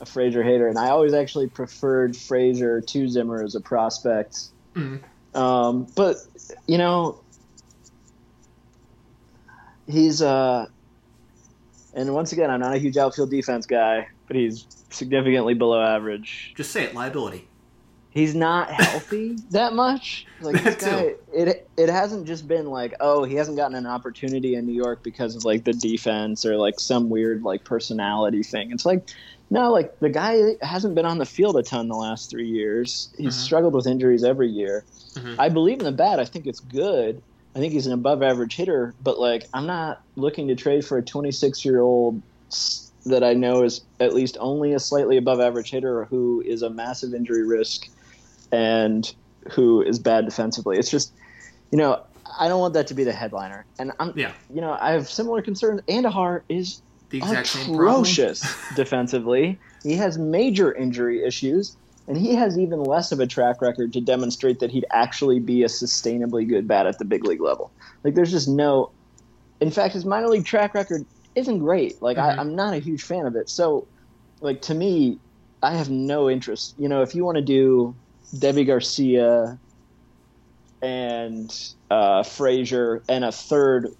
[0.00, 4.44] a Frazier hater, and I always actually preferred Frazier to Zimmer as a prospect.
[4.74, 5.02] Mhm.
[5.34, 6.16] Um, but
[6.66, 7.20] you know,
[9.88, 10.66] he's uh,
[11.94, 16.52] and once again, I'm not a huge outfield defense guy, but he's significantly below average.
[16.56, 17.48] Just say it, liability.
[18.14, 20.26] He's not healthy that much.
[20.40, 24.56] Like this guy, it it hasn't just been like, oh, he hasn't gotten an opportunity
[24.56, 28.70] in New York because of like the defense or like some weird like personality thing.
[28.70, 29.08] It's like,
[29.48, 33.08] no, like the guy hasn't been on the field a ton the last three years.
[33.16, 33.38] He's Mhm.
[33.40, 34.84] struggled with injuries every year.
[35.14, 35.36] Mhm.
[35.38, 36.20] I believe in the bat.
[36.20, 37.22] I think it's good.
[37.56, 40.98] I think he's an above average hitter, but like I'm not looking to trade for
[40.98, 42.20] a 26 year old
[43.06, 46.68] that I know is at least only a slightly above average hitter who is a
[46.68, 47.88] massive injury risk
[48.54, 49.12] and
[49.52, 50.78] who is bad defensively.
[50.78, 51.12] It's just,
[51.70, 52.00] you know,
[52.38, 53.66] I don't want that to be the headliner.
[53.78, 55.82] And I'm, Yeah, you know, I have similar concerns.
[55.88, 58.02] Andujar is the exact same problem.
[58.02, 58.42] atrocious
[58.76, 59.58] defensively.
[59.82, 61.76] He has major injury issues,
[62.08, 65.62] and he has even less of a track record to demonstrate that he'd actually be
[65.62, 67.72] a sustainably good bat at the big league level.
[68.02, 68.92] Like, there's just no.
[69.60, 71.02] In fact, his minor league track record
[71.34, 72.00] isn't great.
[72.00, 72.22] Like, Mhm.
[72.22, 73.50] I, I'm not a huge fan of it.
[73.50, 73.88] So,
[74.40, 75.18] like to me,
[75.62, 76.74] I have no interest.
[76.78, 77.94] You know, if you want to do
[78.34, 79.58] Deivi Garcia
[80.82, 83.94] and uh, Frazier and a third,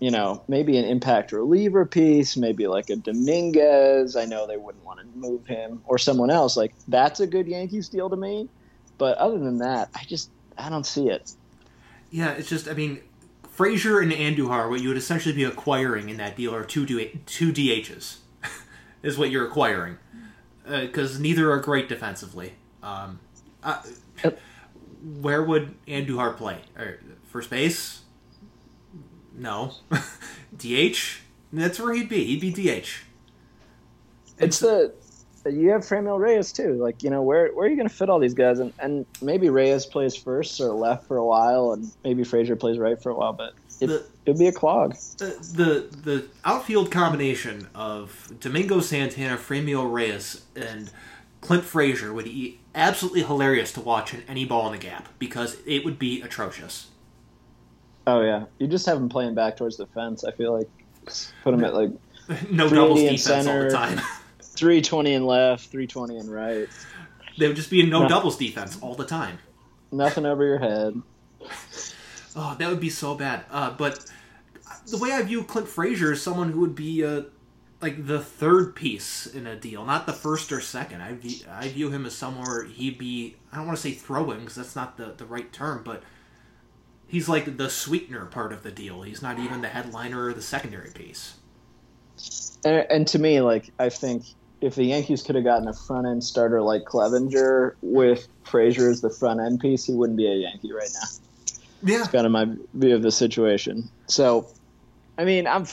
[0.00, 4.16] you know, maybe an impact reliever piece, maybe like a Dominguez.
[4.16, 6.56] I know they wouldn't want to move him or someone else.
[6.56, 8.48] Like that's a good Yankees deal to me.
[8.98, 11.32] But other than that, I just I don't see it.
[12.10, 13.00] Yeah, it's just I mean,
[13.48, 17.52] Frazier and Andujar, what you would essentially be acquiring in that deal are two two
[17.52, 18.18] DHs,
[19.02, 19.98] is what you're acquiring,
[20.64, 22.54] because uh, neither are great defensively.
[22.82, 23.20] Um,
[23.62, 23.82] uh,
[25.20, 26.58] where would Andujar play?
[26.76, 28.02] Or first base?
[29.34, 29.72] No.
[30.56, 31.20] DH?
[31.52, 32.24] That's where he'd be.
[32.24, 32.88] He'd be DH.
[34.38, 34.92] It's the
[35.50, 36.74] you have Franmil Reyes too.
[36.74, 38.58] Like you know, where where are you going to fit all these guys?
[38.58, 42.78] And and maybe Reyes plays first or left for a while, and maybe Frazier plays
[42.78, 43.32] right for a while.
[43.32, 44.96] But it, the, it'd be a clog.
[45.18, 50.90] The, the the outfield combination of Domingo Santana, Franmil Reyes, and
[51.46, 55.56] Clint Frazier would be absolutely hilarious to watch in any ball in the gap because
[55.64, 56.88] it would be atrocious.
[58.04, 60.24] Oh yeah, you just have him playing back towards the fence.
[60.24, 60.68] I feel like
[61.44, 61.90] put him at like
[62.50, 64.00] no doubles defense center, all the time.
[64.40, 66.68] three twenty and left, three twenty and right.
[67.38, 69.38] They would just be in no, no doubles defense all the time.
[69.92, 71.00] Nothing over your head.
[72.34, 73.44] Oh, that would be so bad.
[73.52, 74.04] Uh, but
[74.88, 77.22] the way I view Clint Frazier is someone who would be uh,
[77.86, 81.02] like the third piece in a deal, not the first or second.
[81.02, 83.36] I view, I view him as somewhere he'd be.
[83.52, 86.02] I don't want to say throwing because that's not the the right term, but
[87.06, 89.02] he's like the sweetener part of the deal.
[89.02, 91.36] He's not even the headliner or the secondary piece.
[92.64, 94.24] And, and to me, like I think
[94.60, 99.00] if the Yankees could have gotten a front end starter like Clevinger with Frazier as
[99.00, 101.08] the front end piece, he wouldn't be a Yankee right now.
[101.84, 103.88] Yeah, it's kind of my view of the situation.
[104.08, 104.48] So,
[105.18, 105.66] I mean, I'm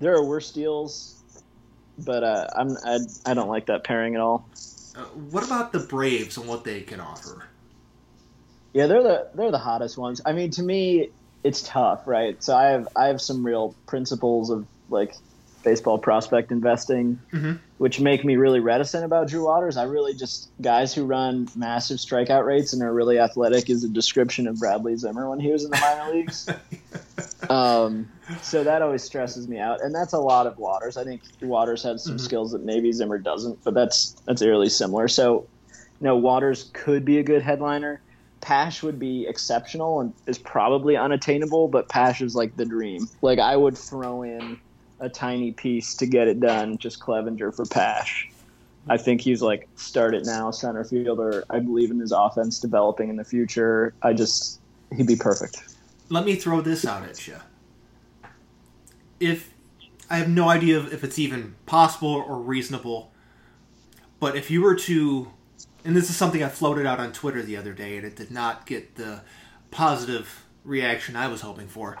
[0.00, 1.17] there are worse deals,
[1.98, 4.48] but uh, I'm I, I don't like that pairing at all.
[4.96, 7.44] Uh, what about the Braves and what they can offer?
[8.72, 10.20] Yeah, they're the they're the hottest ones.
[10.24, 11.10] I mean, to me,
[11.44, 12.42] it's tough, right?
[12.42, 15.14] So I have I have some real principles of like
[15.62, 17.54] baseball prospect investing, mm-hmm.
[17.78, 19.76] which make me really reticent about Drew Waters.
[19.76, 23.88] I really just guys who run massive strikeout rates and are really athletic is a
[23.88, 26.48] description of Bradley Zimmer when he was in the minor leagues.
[27.48, 28.10] Um,
[28.42, 30.96] so that always stresses me out, and that's a lot of Waters.
[30.96, 32.24] I think Waters has some mm-hmm.
[32.24, 35.08] skills that maybe Zimmer doesn't, but that's that's eerily similar.
[35.08, 38.00] So, you know, Waters could be a good headliner.
[38.40, 43.08] Pash would be exceptional and is probably unattainable, but Pash is like the dream.
[43.22, 44.60] Like I would throw in
[45.00, 48.30] a tiny piece to get it done, just Clevinger for Pash.
[48.88, 51.44] I think he's like start it now center fielder.
[51.50, 53.92] I believe in his offense developing in the future.
[54.02, 54.60] I just
[54.96, 55.76] he'd be perfect.
[56.08, 57.36] Let me throw this out at you.
[59.20, 59.52] If
[60.08, 63.12] I have no idea if it's even possible or reasonable,
[64.20, 65.30] but if you were to,
[65.84, 68.30] and this is something I floated out on Twitter the other day, and it did
[68.30, 69.20] not get the
[69.70, 71.98] positive reaction I was hoping for.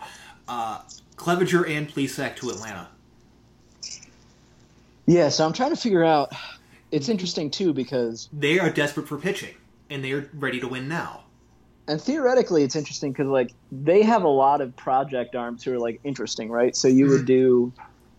[0.48, 0.80] Uh,
[1.16, 2.88] Clevinger and Plesac to Atlanta.
[5.06, 6.32] Yeah, so I'm trying to figure out.
[6.90, 9.54] It's interesting too because they are desperate for pitching
[9.90, 11.24] and they are ready to win now.
[11.86, 15.78] And theoretically, it's interesting because like they have a lot of project arms who are
[15.78, 16.76] like interesting, right?
[16.76, 17.72] So you would do,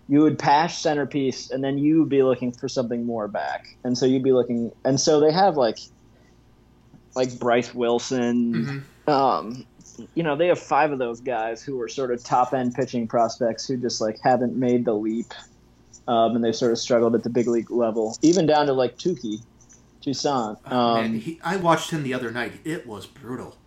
[0.08, 3.96] you would pass centerpiece, and then you would be looking for something more back, and
[3.96, 5.78] so you'd be looking, and so they have like,
[7.16, 8.54] like Bryce Wilson,
[9.06, 9.10] mm-hmm.
[9.12, 9.66] um,
[10.16, 13.08] you know, they have five of those guys who are sort of top end pitching
[13.08, 15.34] prospects who just like haven't made the leap,
[16.08, 18.98] um, and they've sort of struggled at the big league level, even down to like
[18.98, 19.42] Touki,
[20.02, 20.58] Toussaint.
[20.66, 22.54] Um, oh, um, he, I watched him the other night.
[22.64, 23.58] It was brutal.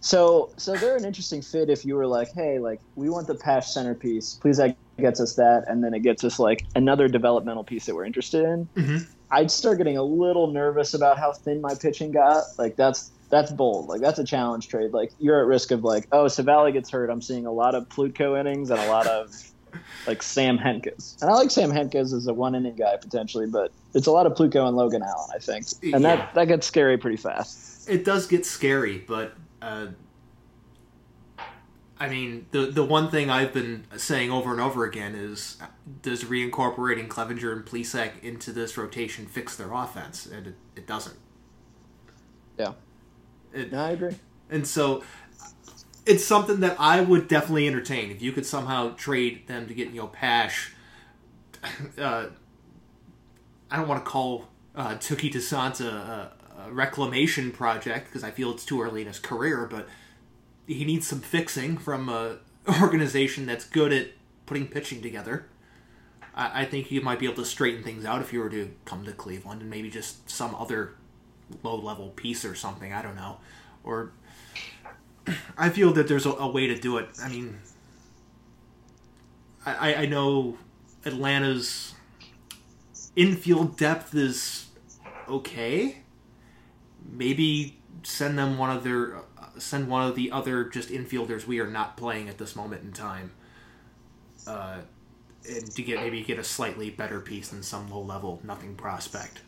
[0.00, 3.34] So, so they're an interesting fit if you were like, hey, like we want the
[3.34, 4.34] patch centerpiece.
[4.34, 7.94] Please, that gets us that, and then it gets us like another developmental piece that
[7.94, 8.68] we're interested in.
[8.76, 8.96] Mm-hmm.
[9.30, 12.44] I'd start getting a little nervous about how thin my pitching got.
[12.56, 13.88] Like that's that's bold.
[13.88, 14.92] Like that's a challenge trade.
[14.92, 17.10] Like you're at risk of like, oh, Civale gets hurt.
[17.10, 19.34] I'm seeing a lot of Plutko innings and a lot of
[20.06, 21.20] like Sam Hentges.
[21.20, 24.26] And I like Sam Hentges as a one inning guy potentially, but it's a lot
[24.26, 25.66] of Plutko and Logan Allen, I think.
[25.82, 25.98] And yeah.
[25.98, 27.88] that that gets scary pretty fast.
[27.88, 29.88] It does get scary, but uh,
[31.98, 35.58] I mean, the the one thing I've been saying over and over again is,
[36.02, 40.26] does reincorporating Clevinger and Plesac into this rotation fix their offense?
[40.26, 41.16] And it, it doesn't.
[42.58, 42.72] Yeah.
[43.52, 44.14] It, no, I agree.
[44.50, 45.02] And so
[46.04, 49.88] it's something that I would definitely entertain if you could somehow trade them to get
[49.88, 50.72] you know Pash.
[51.98, 52.26] Uh,
[53.70, 56.30] I don't want to call uh, Touki Toussaint a,
[56.64, 59.88] a reclamation project because I feel it's too early in his career, but
[60.66, 62.38] he needs some fixing from a
[62.80, 64.08] organization that's good at
[64.44, 65.46] putting pitching together.
[66.34, 68.70] I, I think you might be able to straighten things out if you were to
[68.84, 70.94] come to Cleveland and maybe just some other
[71.62, 72.92] low level piece or something.
[72.92, 73.38] I don't know,
[73.84, 74.12] or
[75.58, 77.08] I feel that there's a, a way to do it.
[77.22, 77.58] I mean,
[79.64, 80.58] I, I know
[81.04, 81.94] Atlanta's
[83.14, 84.66] infield depth is
[85.28, 85.98] okay.
[87.10, 89.16] Maybe send them one of their
[89.58, 92.92] send one of the other just infielders we are not playing at this moment in
[92.92, 93.32] time.
[94.46, 94.78] Uh,
[95.48, 99.40] and to get maybe get a slightly better piece than some low level nothing prospect.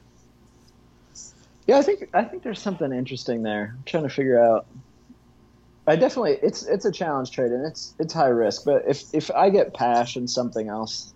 [1.69, 3.75] Yeah, I think I think there's something interesting there.
[3.77, 4.67] I'm trying to figure out.
[5.87, 8.65] I definitely it's it's a challenge trade and it's it's high risk.
[8.65, 11.13] But if if I get Pash and something else,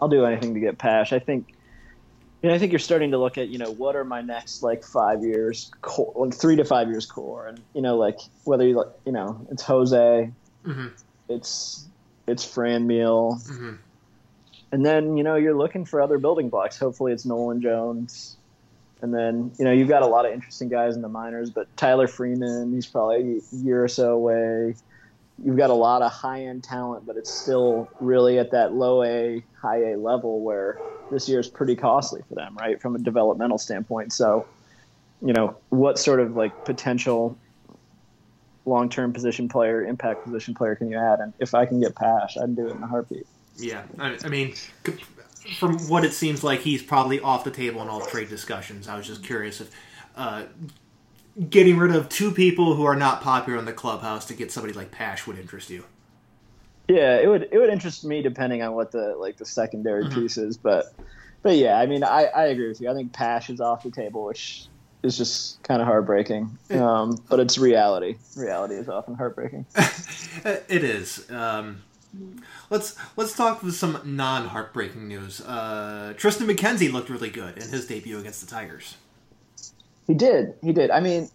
[0.00, 1.12] I'll do anything to get Pash.
[1.12, 1.54] I think.
[2.42, 4.62] You know, I think you're starting to look at, you know, what are my next
[4.62, 8.76] like five years, core, three to five years core, and you know, like whether you
[8.76, 10.30] like you know, it's Jose,
[10.66, 10.88] mm-hmm.
[11.30, 11.86] it's
[12.26, 13.74] it's Franmil, Mm-hmm.
[14.72, 16.78] and then you know you're looking for other building blocks.
[16.78, 18.36] Hopefully, it's Nolan Jones,
[19.04, 21.50] and then you know you've got a lot of interesting guys in the minors.
[21.50, 24.74] But Tyler Freeman, he's probably a year or so away.
[25.44, 29.04] You've got a lot of high end talent, but it's still really at that low
[29.04, 32.98] A, high A level where this year is pretty costly for them, right, from a
[32.98, 34.12] developmental standpoint.
[34.12, 34.46] So,
[35.20, 37.36] you know, what sort of like potential
[38.64, 41.20] long term position player, impact position player can you add?
[41.20, 43.26] And if I can get Pash, I'd do it in a heartbeat.
[43.58, 44.54] Yeah, I, I mean,
[45.58, 48.88] from what it seems like, he's probably off the table in all trade discussions.
[48.88, 49.70] I was just curious if
[50.16, 50.44] uh,
[51.50, 54.72] getting rid of two people who are not popular in the clubhouse to get somebody
[54.72, 55.84] like Pash would interest you.
[56.88, 60.14] Yeah, it would it would interest me depending on what the like the secondary Mhm.
[60.14, 60.92] piece is, but
[61.42, 62.90] but yeah, I mean, I, I agree with you.
[62.90, 64.66] I think Pash is off the table, which
[65.02, 66.58] is just kind of heartbreaking.
[66.70, 68.16] Um, but it's reality.
[68.36, 69.66] Reality is often heartbreaking.
[70.44, 71.30] it is.
[71.30, 71.82] Um,
[72.70, 75.40] let's let's talk with some non heartbreaking news.
[75.40, 78.96] Uh, Triston McKenzie looked really good in his debut against the Tigers.
[80.06, 80.54] He did.
[80.62, 80.90] He did.
[80.90, 81.28] I mean,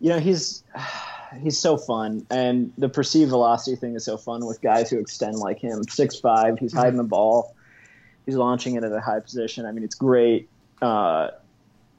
[0.00, 0.62] you know, he's
[1.42, 5.36] he's so fun, and the perceived velocity thing is so fun with guys who extend
[5.36, 5.84] like him.
[5.84, 6.58] Six five.
[6.58, 7.54] He's hiding the ball.
[8.26, 9.66] He's launching it at a high position.
[9.66, 10.48] I mean, it's great.
[10.80, 11.30] Uh,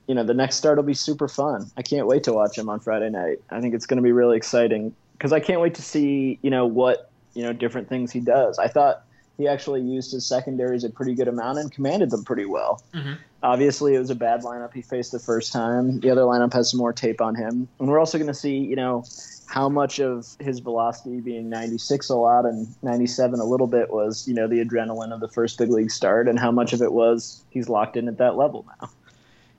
[0.08, 1.70] you know, the next start will be super fun.
[1.78, 3.40] I can't wait to watch him on Friday night.
[3.50, 6.50] I think it's going to be really exciting because I can't wait to see you
[6.50, 8.60] know what you know different things he does.
[8.60, 9.04] I thought
[9.38, 12.84] he actually used his secondaries a pretty good amount and commanded them pretty well.
[12.94, 13.18] Mhm.
[13.42, 16.00] Obviously, it was a bad lineup he faced the first time.
[16.00, 18.58] The other lineup has some more tape on him, and we're also going to see
[18.58, 19.04] you know
[19.48, 24.28] how much of his velocity being 96 a lot and 97 a little bit was
[24.28, 26.92] you know the adrenaline of the first big league start, and how much of it
[26.94, 28.90] was he's locked in at that level now.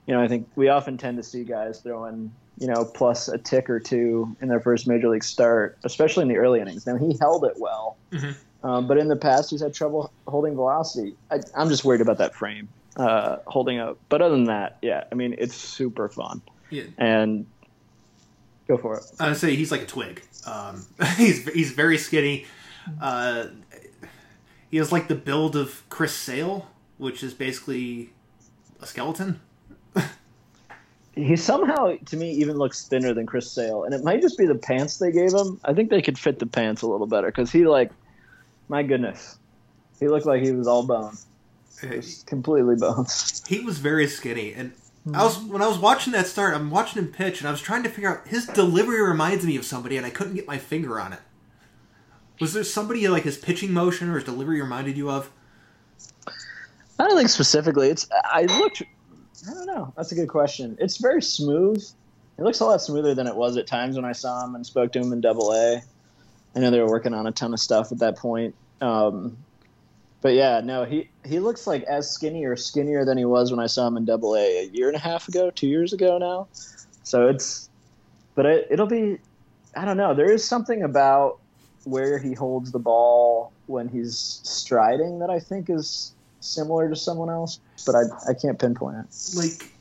[0.07, 3.37] You know, I think we often tend to see guys throwing you know plus a
[3.37, 6.85] tick or two in their first major league start, especially in the early innings.
[6.87, 7.97] Now he held it well.
[8.11, 8.35] Mhm.
[8.63, 11.15] Um, but in the past, he's had trouble holding velocity.
[11.29, 13.99] I, I'm just worried about that frame uh, holding up.
[14.09, 16.41] But other than that, yeah, I mean, it's super fun.
[16.69, 16.85] Yeah.
[16.97, 17.45] And
[18.67, 19.03] go for it.
[19.19, 20.23] I say he's like a twig.
[20.47, 20.85] Um,
[21.17, 22.45] he's he's very skinny.
[23.01, 23.47] Uh,
[24.69, 28.09] he has like the build of Chris Sale, which is basically
[28.81, 29.41] a skeleton.
[31.15, 34.45] He somehow, to me, even looks thinner than Chris Sale, and it might just be
[34.45, 35.59] the pants they gave him.
[35.63, 37.91] I think they could fit the pants a little better because he, like,
[38.67, 39.37] my goodness,
[39.99, 41.17] he looked like he was all bone,
[42.25, 43.43] completely bones.
[43.47, 44.73] He was very skinny, and
[45.13, 45.53] I was mm-hmm.
[45.53, 46.55] when I was watching that start.
[46.55, 49.55] I'm watching him pitch, and I was trying to figure out his delivery reminds me
[49.55, 51.19] of somebody, and I couldn't get my finger on it.
[52.39, 55.31] Was there somebody like his pitching motion or his delivery reminded you of?
[56.97, 57.89] I don't think specifically.
[57.89, 58.83] It's I looked.
[59.49, 59.93] I don't know.
[59.95, 60.77] That's a good question.
[60.79, 61.83] It's very smooth.
[62.37, 64.65] It looks a lot smoother than it was at times when I saw him and
[64.65, 65.81] spoke to him in Double A.
[66.55, 68.55] I know they were working on a ton of stuff at that point.
[68.81, 69.37] Um,
[70.21, 73.59] but yeah, no, he he looks like as skinny or skinnier than he was when
[73.59, 76.17] I saw him in Double A a year and a half ago, two years ago
[76.17, 76.47] now.
[77.03, 77.69] So it's,
[78.33, 79.19] but it, it'll be.
[79.77, 80.15] I don't know.
[80.15, 81.39] There is something about
[81.83, 86.14] where he holds the ball when he's striding that I think is
[86.45, 89.35] similar to someone else, but I, I can't pinpoint it.
[89.35, 89.71] Like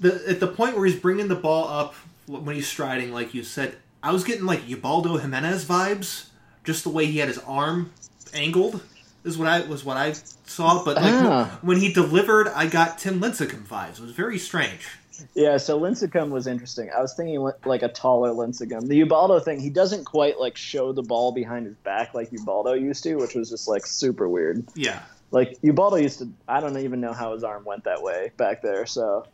[0.00, 1.94] the at the point where he's bringing the ball up
[2.26, 6.26] when he's striding, like you said, I was getting like Ubaldo Jimenez vibes,
[6.64, 7.92] just the way he had his arm
[8.34, 8.82] angled
[9.24, 10.12] is what I was what I
[10.46, 10.84] saw.
[10.84, 11.58] But like Ah.
[11.62, 13.94] when he delivered, I got Tim Lincecum vibes.
[13.98, 14.86] It was very strange.
[15.34, 16.90] Yeah, so Lincecum was interesting.
[16.94, 18.86] I was thinking like a taller Lincecum.
[18.86, 22.74] The Ubaldo thing, he doesn't quite like show the ball behind his back like Ubaldo
[22.74, 24.66] used to, which was just like super weird.
[24.74, 25.00] Yeah.
[25.30, 28.62] Like Ubaldo used to, I don't even know how his arm went that way back
[28.62, 28.86] there.
[28.86, 29.26] So,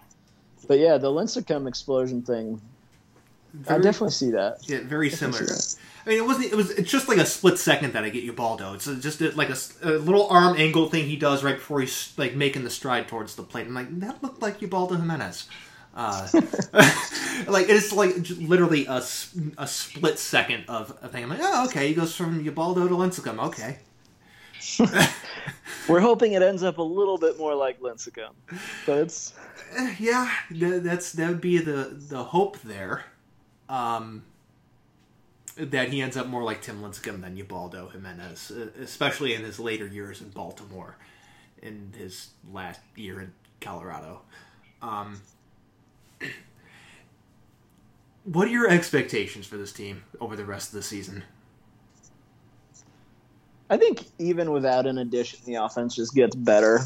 [0.66, 2.61] but yeah, the Lincecum explosion thing,
[3.68, 4.59] I definitely see that.
[4.68, 5.47] Yeah, very similar.
[6.05, 6.47] I mean, it wasn't.
[6.47, 6.70] It was.
[6.70, 8.74] It's just like a split second that I get Ubaldo.
[8.74, 12.34] It's just a, like a little arm angle thing he does right before he's like
[12.34, 13.66] making the stride towards the plate.
[13.66, 15.49] I'm like, that looked like Ubaldo Jimenez.
[15.95, 16.26] Uh,
[17.47, 21.24] like it's like literally a split second of a thing.
[21.24, 21.88] I'm like, oh, okay.
[21.88, 23.38] He goes from Ubaldo to Lincecum.
[23.49, 23.78] Okay.
[25.88, 28.30] We're hoping it ends up a little bit more like Lincecum,
[28.86, 29.34] but it's
[29.74, 33.04] Eh, yeah, that's that would be the the hope there.
[33.68, 34.24] Um,
[35.56, 38.50] that he ends up more like Tim Lincecum than Ubaldo Jimenez,
[38.80, 40.96] especially in his later years in Baltimore,
[41.60, 44.22] in his last year in Colorado.
[44.80, 45.20] Um,
[48.24, 51.24] what are your expectations for this team over the rest of the season?
[53.72, 56.80] I think even without an addition, the offense just gets better.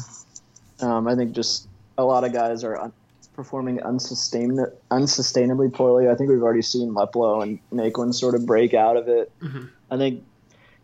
[0.79, 1.67] Um, I think just
[1.97, 2.93] a lot of guys are un-
[3.35, 6.07] performing unsustain- unsustainably poorly.
[6.07, 9.29] I think we've already seen Luplow and Naquin sort of break out of it.
[9.41, 9.69] Mhm.
[9.91, 10.23] I think,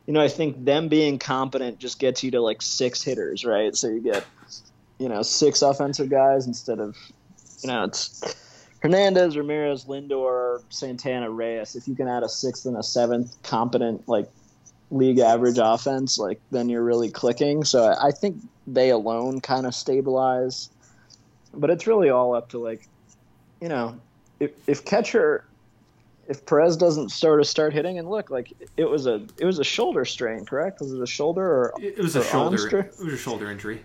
[0.06, 3.74] you know, I think them being competent just gets you to like six hitters, right?
[3.74, 4.26] So you get,
[5.00, 6.98] you know, six offensive guys instead of,
[7.62, 8.22] you know, it's
[8.82, 11.78] Hernandez, Ramirez, Lindor, Santana, Reyes.
[11.78, 14.30] If you can add a sixth and a seventh competent, like
[14.94, 17.64] league average offense, like then you're really clicking.
[17.64, 18.38] So I think
[18.68, 20.70] they alone kind of stabilize.
[21.54, 22.88] But it's really all up to like,
[23.60, 24.00] you know,
[24.40, 25.46] if if catcher,
[26.28, 29.60] if Perez doesn't sort of start hitting and look like it was a it was
[29.60, 30.80] a shoulder strain, correct?
[30.80, 32.80] Was it a shoulder or It, was a or arm shoulder.
[32.80, 33.82] It was a shoulder injury.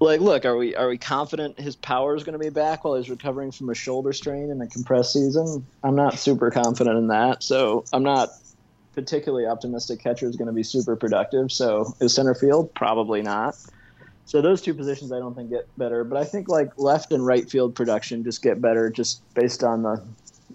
[0.00, 2.94] like look are we are we confident his power is going to be back while
[2.96, 7.08] he's recovering from a shoulder strain in a compressed season i'm not super confident in
[7.08, 8.30] that so i'm not
[8.94, 13.56] particularly optimistic catcher is going to be super productive so is center field probably not
[14.26, 17.24] so those two positions i don't think get better but i think like left and
[17.24, 20.02] right field production just get better just based on the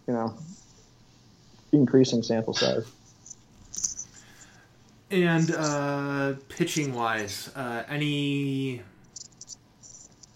[0.07, 0.35] you know
[1.71, 2.85] increasing sample size
[5.11, 8.81] And uh, pitching wise, uh, any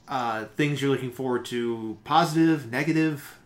[0.08, 1.98] uh, things you're looking forward to?
[2.04, 3.39] Positive, negative?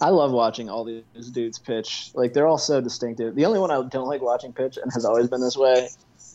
[0.00, 2.10] I love watching all these dudes pitch.
[2.14, 3.34] Like they're all so distinctive.
[3.34, 5.88] The only one I don't like watching pitch and has always been this way,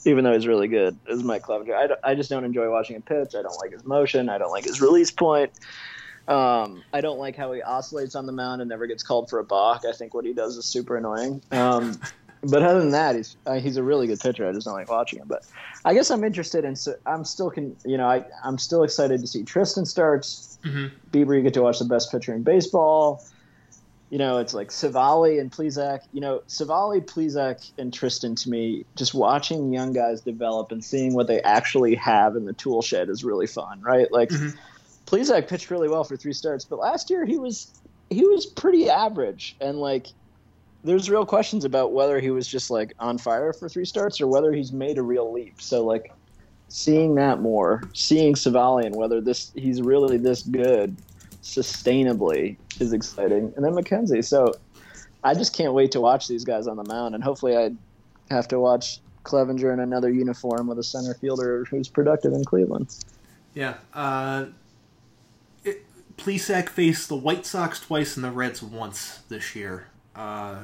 [0.05, 1.74] even though he's really good, is Mike Clevinger.
[1.74, 3.34] I, I just don't enjoy watching him pitch.
[3.34, 4.30] I don't like his motion.
[4.30, 5.51] I don't like his release point.
[6.28, 9.39] Um, I don't like how he oscillates on the mound and never gets called for
[9.39, 9.84] a balk.
[9.88, 11.41] I think what he does is super annoying.
[11.51, 11.99] Um,
[12.43, 14.47] but other than that, he's uh, he's a really good pitcher.
[14.47, 15.28] I just don't like watching him.
[15.28, 15.43] But
[15.84, 16.76] I guess I'm interested in.
[16.76, 20.57] So I'm still can you know I I'm still excited to see Triston starts.
[20.63, 20.91] Mhm.
[21.11, 23.24] Bieber, you get to watch the best pitcher in baseball.
[24.16, 25.99] You know, it's like Civale and Plesac.
[26.13, 31.16] You know, Civale, Plesac, and Triston to me, just watching young guys develop and seeing
[31.16, 34.09] what they actually have in the tool shed is really fun, right?
[34.13, 34.55] Like Mhm.
[35.05, 37.68] Plesac pitched really well for three starts, but last year he was
[38.09, 40.07] he was pretty average and like
[40.86, 44.28] there's real questions about whether he was just like on fire for three starts or
[44.28, 45.61] whether he's made a real leap.
[45.61, 46.13] So like
[46.70, 50.95] seeing that more, seeing Civale and whether this he's really this good
[51.43, 53.53] sustainably is exciting.
[53.55, 54.23] And then McKenzie.
[54.23, 54.53] So
[55.23, 57.71] I just can't wait to watch these guys on the mound and hopefully I
[58.30, 62.95] have to watch Clevinger in another uniform with a center fielder who's productive in Cleveland.
[63.53, 63.76] Yeah.
[63.93, 64.45] Uh,
[65.63, 65.84] it,
[66.17, 69.88] Plesac faced the White Sox twice and the Reds once this year.
[70.15, 70.63] Uh,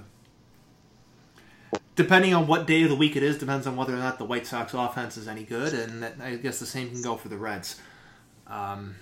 [1.95, 4.25] depending on what day of the week it is, depends on whether or not the
[4.25, 7.29] White Sox offense is any good, and that, I guess the same can go for
[7.29, 7.79] the Reds.
[8.47, 8.95] Um,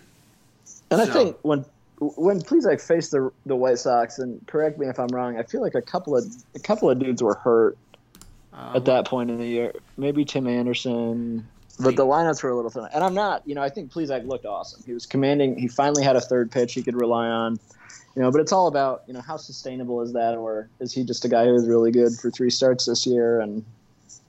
[0.92, 1.66] And I think when
[2.00, 5.62] when Plesac faced the the White Sox, and correct me if I'm wrong, I feel
[5.62, 6.26] like a couple of
[6.56, 7.78] a couple of dudes were hurt
[8.54, 9.74] uh, at that point in the year.
[9.98, 11.48] Maybe Tim Anderson,
[11.80, 12.88] but the lineups were a little thin.
[12.94, 14.82] And I'm not, you know, I think Plesac looked awesome.
[14.86, 15.58] He was commanding.
[15.58, 17.60] He finally had a third pitch he could rely on.
[18.16, 21.04] You know, but it's all about you know how sustainable is that, or is he
[21.04, 23.64] just a guy who was really good for three starts this year and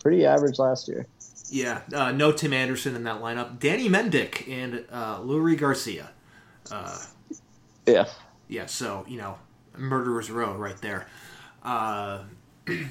[0.03, 1.07] pretty average last year?
[1.49, 3.59] Yeah, uh, no Tim Anderson in that lineup.
[3.59, 6.11] Danny Mendick and uh, Leury Garcia.
[6.71, 6.99] Uh,
[7.93, 8.09] Yeah.
[8.49, 9.39] yeah, so you know,
[9.77, 11.07] murderers row right there.
[11.63, 12.25] Uh,
[12.69, 12.87] you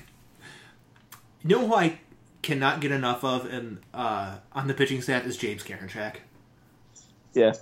[1.43, 1.99] know who I
[2.41, 6.15] cannot get enough of, and uh, on the pitching staff is James Karinchak.
[7.33, 7.53] Yeah.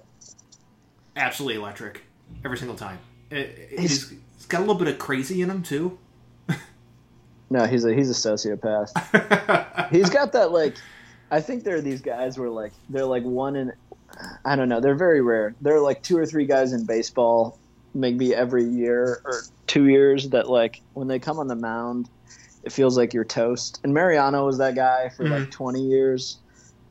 [1.16, 2.04] Absolutely electric
[2.46, 3.00] every single time.
[3.32, 4.14] It, he's
[4.48, 5.98] got a little bit of crazy in him too.
[7.50, 8.92] No, he's a he's a sociopath.
[9.90, 10.76] he's got that like
[11.32, 13.72] I think there are these guys where like they're like one in
[14.46, 15.56] I don't know, they're very rare.
[15.62, 17.60] There are like two or three guys in baseball
[17.94, 22.10] maybe every year or two years that like when they come on the mound
[22.64, 23.80] it feels like you're toast.
[23.84, 26.38] And Mariano was that guy for like 20 years.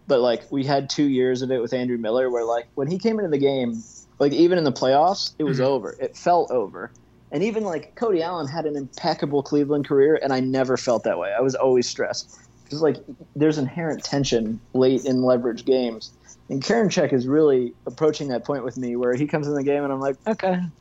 [0.08, 2.98] But like we had 2 years of it with Andrew Miller where like when he
[2.98, 3.82] came into the game
[4.18, 5.64] like even in the playoffs it was Mhm.
[5.64, 5.96] over.
[6.00, 6.92] It felt over.
[7.32, 11.18] And even like Cody Allen had an impeccable Cleveland career, and I never felt that
[11.18, 11.32] way.
[11.36, 12.96] I was always stressed because like
[13.34, 16.10] there's inherent tension late in leverage games,
[16.50, 19.82] and Karinchak is really approaching that point with me where he comes in the game
[19.84, 20.72] and I'm like, okay, I'm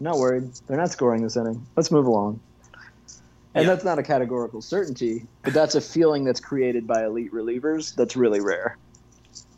[0.00, 0.50] not worried.
[0.66, 1.64] They're not scoring this inning.
[1.76, 2.40] Let's move along.
[3.54, 3.72] And Yeah.
[3.72, 8.14] that's not a categorical certainty, but that's a feeling that's created by elite relievers that's
[8.16, 8.76] really rare.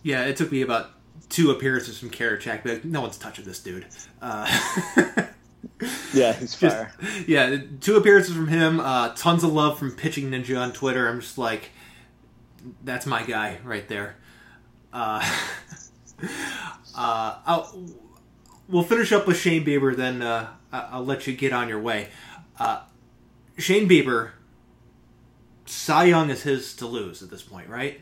[0.05, 0.91] Yeah, it took me about
[1.29, 3.87] two appearances from Karinchak, but no one's touching this dude.
[4.23, 4.47] Uh,
[6.15, 6.77] Yeah, he's just-
[7.29, 8.81] yeah, two appearances from him.
[8.81, 11.09] Uh, tons of love from Pitching Ninja on Twitter.
[11.09, 11.71] I'm just like,
[12.83, 14.17] that's my guy right there.
[14.93, 15.21] Uh,
[16.97, 17.87] uh, I'll,
[18.69, 22.09] we'll finish up with Shane Bieber, then uh, I'll let you get on your way.
[22.59, 22.83] Uh,
[23.59, 24.31] Shane Bieber,
[25.67, 28.01] Cy Young is his to lose at this point, right?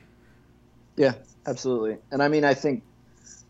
[0.96, 1.14] Yeah,
[1.46, 1.98] absolutely.
[2.10, 2.82] And I mean, I think,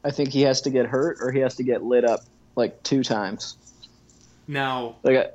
[0.03, 2.20] I think he has to get hurt or he has to get lit up
[2.57, 3.59] like two times.
[4.49, 5.30] Now, I-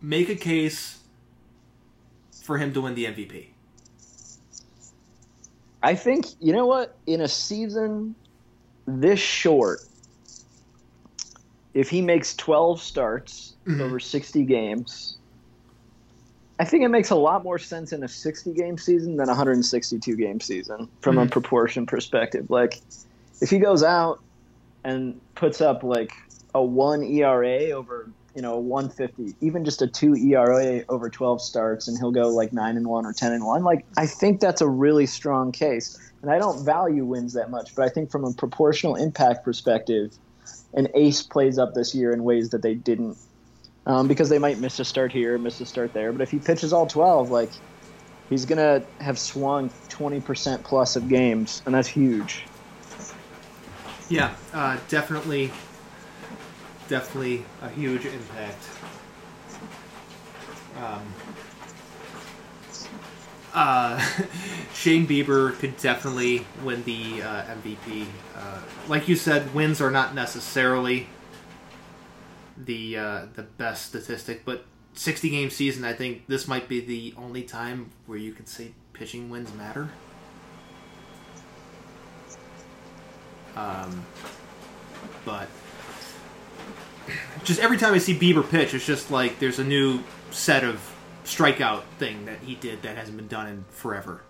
[0.00, 0.98] make a case
[2.42, 3.48] for him to win the MVP.
[5.82, 6.96] I think you know what?
[7.06, 8.14] In a season
[8.86, 9.80] this short,
[11.74, 13.80] if he makes twelve starts Mhm.
[13.80, 15.16] over sixty games,
[16.58, 19.34] I think it makes a lot more sense in a sixty game season than a
[19.34, 21.30] hundred and sixty two game season from a Mhm.
[21.30, 22.48] proportion perspective.
[22.50, 22.80] Like,
[23.42, 24.20] if he goes out
[24.84, 26.12] and puts up like
[26.54, 31.88] a one ERA over you know 150 even just a 2 ERA over 12 starts
[31.88, 34.60] and he'll go like 9 and 1 or 10 and 1 like I think that's
[34.60, 35.98] a really strong case.
[36.22, 40.16] And I don't value wins that much but I think from a proportional impact perspective
[40.74, 43.16] an ace plays up this year in ways that they didn't.
[43.86, 46.12] Um, because they might miss a start here miss a start there.
[46.12, 47.50] But if he pitches all 12 like
[48.30, 52.44] he's gonna have swung 20% plus of games and that's huge.
[54.10, 55.50] Yeah, uh, definitely,
[56.88, 58.68] definitely a huge impact.
[60.76, 61.02] Um,
[63.52, 63.98] uh,
[64.74, 68.06] Shane Bieber could definitely win the uh, MVP.
[68.36, 71.06] Uh, like you said, wins are not necessarily
[72.56, 74.64] the uh, the best statistic, but
[74.94, 78.72] 60 game season, I think this might be the only time where you could say
[78.92, 79.88] pitching wins matter.
[83.56, 84.04] Um,
[85.24, 85.48] but
[87.44, 90.00] just every time I see Bieber pitch, it's just like there's a new
[90.30, 90.80] set of
[91.24, 94.22] strikeout thing that he did that hasn't been done in forever.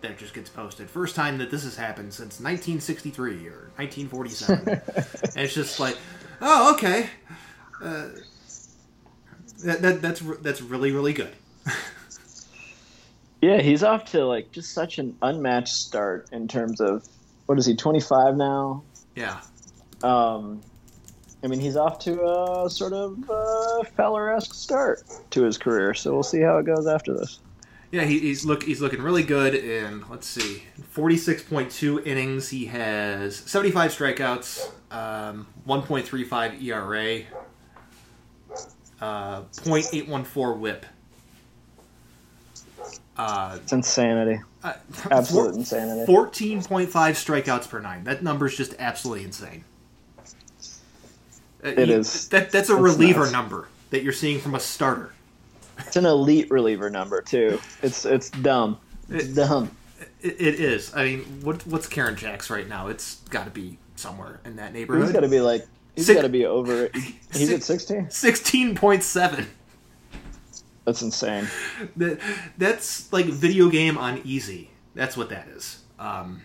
[0.00, 0.88] That just gets posted.
[0.88, 4.68] First time that this has happened since 1963 or 1947.
[4.68, 4.82] and
[5.36, 5.96] it's just like,
[6.40, 7.10] oh, okay.
[7.82, 8.08] Uh,
[9.62, 11.32] that, that that's that's really really good.
[13.40, 17.08] Yeah, he's off to like just such an unmatched start in terms of
[17.46, 18.82] what is he, 25 now?
[19.16, 19.40] Yeah.
[20.02, 20.60] Um,
[21.42, 26.12] I mean, he's off to a sort of uh, Feller-esque start to his career, so
[26.12, 27.40] we'll see how it goes after this.
[27.92, 32.00] Yeah, he, he's look he's looking really good in let's see, forty six point two
[32.04, 32.48] innings.
[32.48, 37.22] He has seventy five strikeouts, um, one point three five ERA,
[39.00, 40.86] uh, .814 WHIP.
[43.16, 44.74] Uh, It's insanity, uh,
[45.10, 46.10] absolute insanity.
[46.10, 48.04] 14.5 strikeouts per nine.
[48.04, 49.64] That number's just absolutely insane.
[51.64, 52.28] Uh, It you- is.
[52.28, 53.32] That, that's a It's reliever nuts.
[53.32, 55.12] number that you're seeing from a starter.
[55.78, 57.58] It's an elite reliever number too.
[57.82, 58.78] It's it's dumb.
[59.08, 59.70] It's It- dumb.
[60.22, 60.94] It, it is.
[60.94, 62.88] I mean, what, what's Karinchak's right now?
[62.88, 65.04] It's got to be somewhere in that neighborhood.
[65.04, 66.90] He's got to be like he's got to be over.
[67.32, 68.06] He's at 16.
[68.06, 69.46] 16.7.
[70.84, 71.46] That's insane.
[71.96, 72.18] That,
[72.58, 74.70] that's like video game on easy.
[74.94, 75.80] That's what that is.
[75.98, 76.42] Um,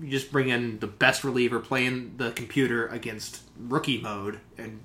[0.00, 4.80] you just bring in the best reliever playing the computer against rookie mode and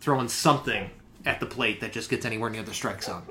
[0.00, 0.90] throwing something
[1.24, 3.22] at the plate that just gets anywhere near the strike zone.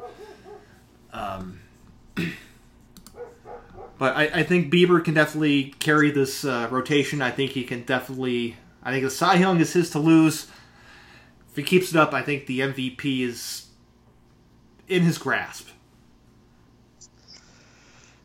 [1.12, 1.60] Um,
[2.16, 7.22] but I, I think Bieber can definitely carry this uh, rotation.
[7.22, 8.58] I think he can definitely.
[8.84, 10.48] I think the Cy Young is his to lose.
[11.50, 13.68] If he keeps it up, I think the MVP is
[14.88, 15.68] in his grasp.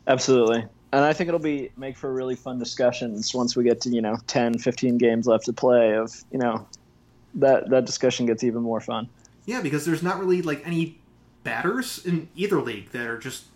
[0.06, 0.66] Absolutely.
[0.94, 4.00] And I think it'll be make for really fun discussions once we get to, you
[4.00, 6.68] know, 10, 15 games left to play of, you know,
[7.34, 9.08] that that discussion gets even more fun.
[9.44, 11.00] Yeah, because there's not really like any
[11.42, 13.46] batters in either league that are just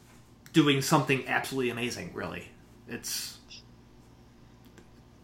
[0.52, 2.10] doing something absolutely amazing.
[2.12, 2.48] Really,
[2.88, 3.38] it's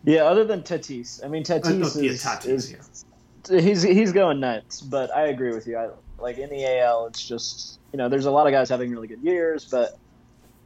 [0.04, 1.24] Yeah, other than Tatis.
[1.24, 3.04] I mean, uh, Tatis no, yeah, is, Tatis, is
[3.50, 3.60] yeah.
[3.60, 5.76] he's he's going nuts, but I agree with you.
[5.76, 5.88] I
[6.20, 9.08] like in the AL, it's just, you know, there's a lot of guys having really
[9.08, 9.98] good years, but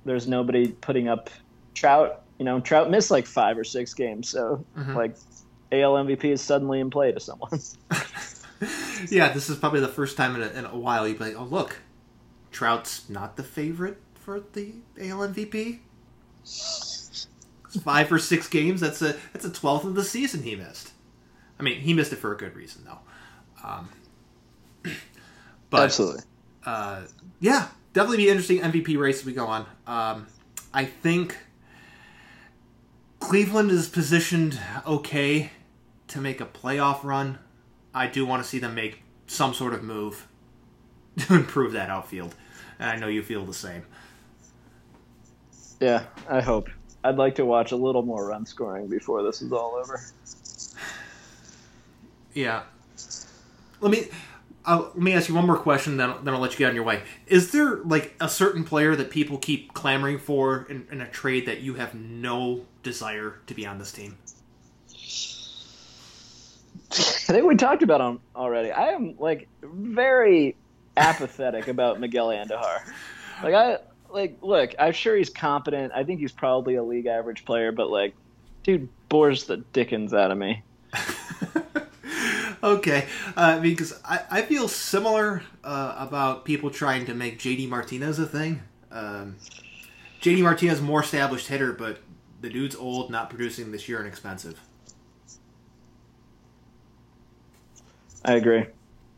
[0.04, 1.30] there's nobody putting up
[1.74, 4.94] Trout, you know, Trout missed like 5 or 6 games, so Mhm.
[4.94, 5.16] like
[5.72, 7.60] AL MVP is suddenly in play to someone.
[9.10, 11.36] yeah, this is probably the first time in a, in a while you'd be like,
[11.38, 11.76] oh, look,
[12.50, 15.80] Trout's not the favorite for the AL MVP.
[17.84, 18.80] Five or six games.
[18.80, 20.92] That's a that's a twelfth of the season he missed.
[21.60, 22.98] I mean, he missed it for a good reason though.
[23.62, 23.88] Um,
[25.70, 26.22] but, Absolutely.
[26.64, 27.02] Uh,
[27.40, 29.66] yeah, definitely be interesting MVP race as we go on.
[29.86, 30.26] Um,
[30.72, 31.36] I think
[33.20, 35.50] Cleveland is positioned okay
[36.08, 37.38] to make a playoff run.
[37.94, 40.26] I do want to see them make some sort of move
[41.18, 42.34] to improve that outfield.
[42.78, 43.84] And I know you feel the same.
[45.80, 46.68] Yeah, I hope.
[47.04, 50.00] I'd like to watch a little more run scoring before this is all over.
[52.34, 52.62] Yeah.
[53.80, 54.08] Let me
[54.68, 56.74] uh, let me ask you one more question, then, then I'll let you get on
[56.74, 57.02] your way.
[57.26, 61.46] Is there like a certain player that people keep clamoring for in, in a trade
[61.46, 64.18] that you have no desire to be on this team?
[66.90, 68.70] I think we talked about him already.
[68.70, 70.54] I am like very
[70.98, 72.80] apathetic about Miguel Andujar.
[73.42, 73.78] Like I
[74.10, 75.92] like look, I'm sure he's competent.
[75.94, 78.14] I think he's probably a league average player, but like,
[78.64, 80.62] dude bores the dickens out of me.
[82.62, 83.06] okay,
[83.36, 88.26] uh, because I, I feel similar uh, about people trying to make JD Martinez a
[88.26, 88.62] thing.
[88.90, 89.36] Um,
[90.20, 91.98] JD Martinez more established hitter, but
[92.40, 94.60] the dude's old, not producing this year, and expensive.
[98.24, 98.66] I agree.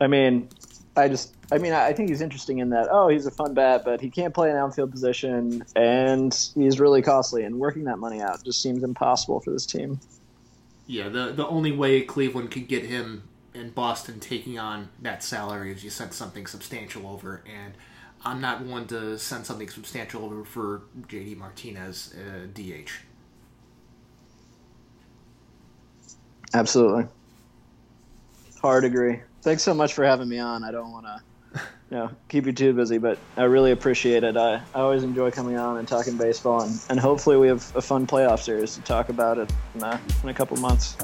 [0.01, 0.49] I mean,
[0.97, 2.88] I just, I mean, I think he's interesting in that.
[2.91, 7.03] Oh, he's a fun bat, but he can't play an outfield position, and he's really
[7.03, 7.45] costly.
[7.45, 10.01] And working that money out just seems impossible for this team.
[10.91, 13.22] Yeah, the the only way Cleveland could get him
[13.55, 17.74] in Boston taking on that salary is you send something substantial over, and
[18.24, 22.91] I'm not one to send something substantial over for JD Martinez, uh, DH.
[26.55, 27.07] Absolutely.
[28.61, 29.20] Hard agree.
[29.43, 30.64] Thanks so much for having me on.
[30.64, 31.22] I don't want to
[31.90, 34.36] you know, keep you too busy, but I really appreciate it.
[34.36, 37.82] I, I always enjoy coming on and talking baseball, and, and hopefully we have a
[37.82, 40.96] fun playoff series to talk about it in, uh, in a couple months.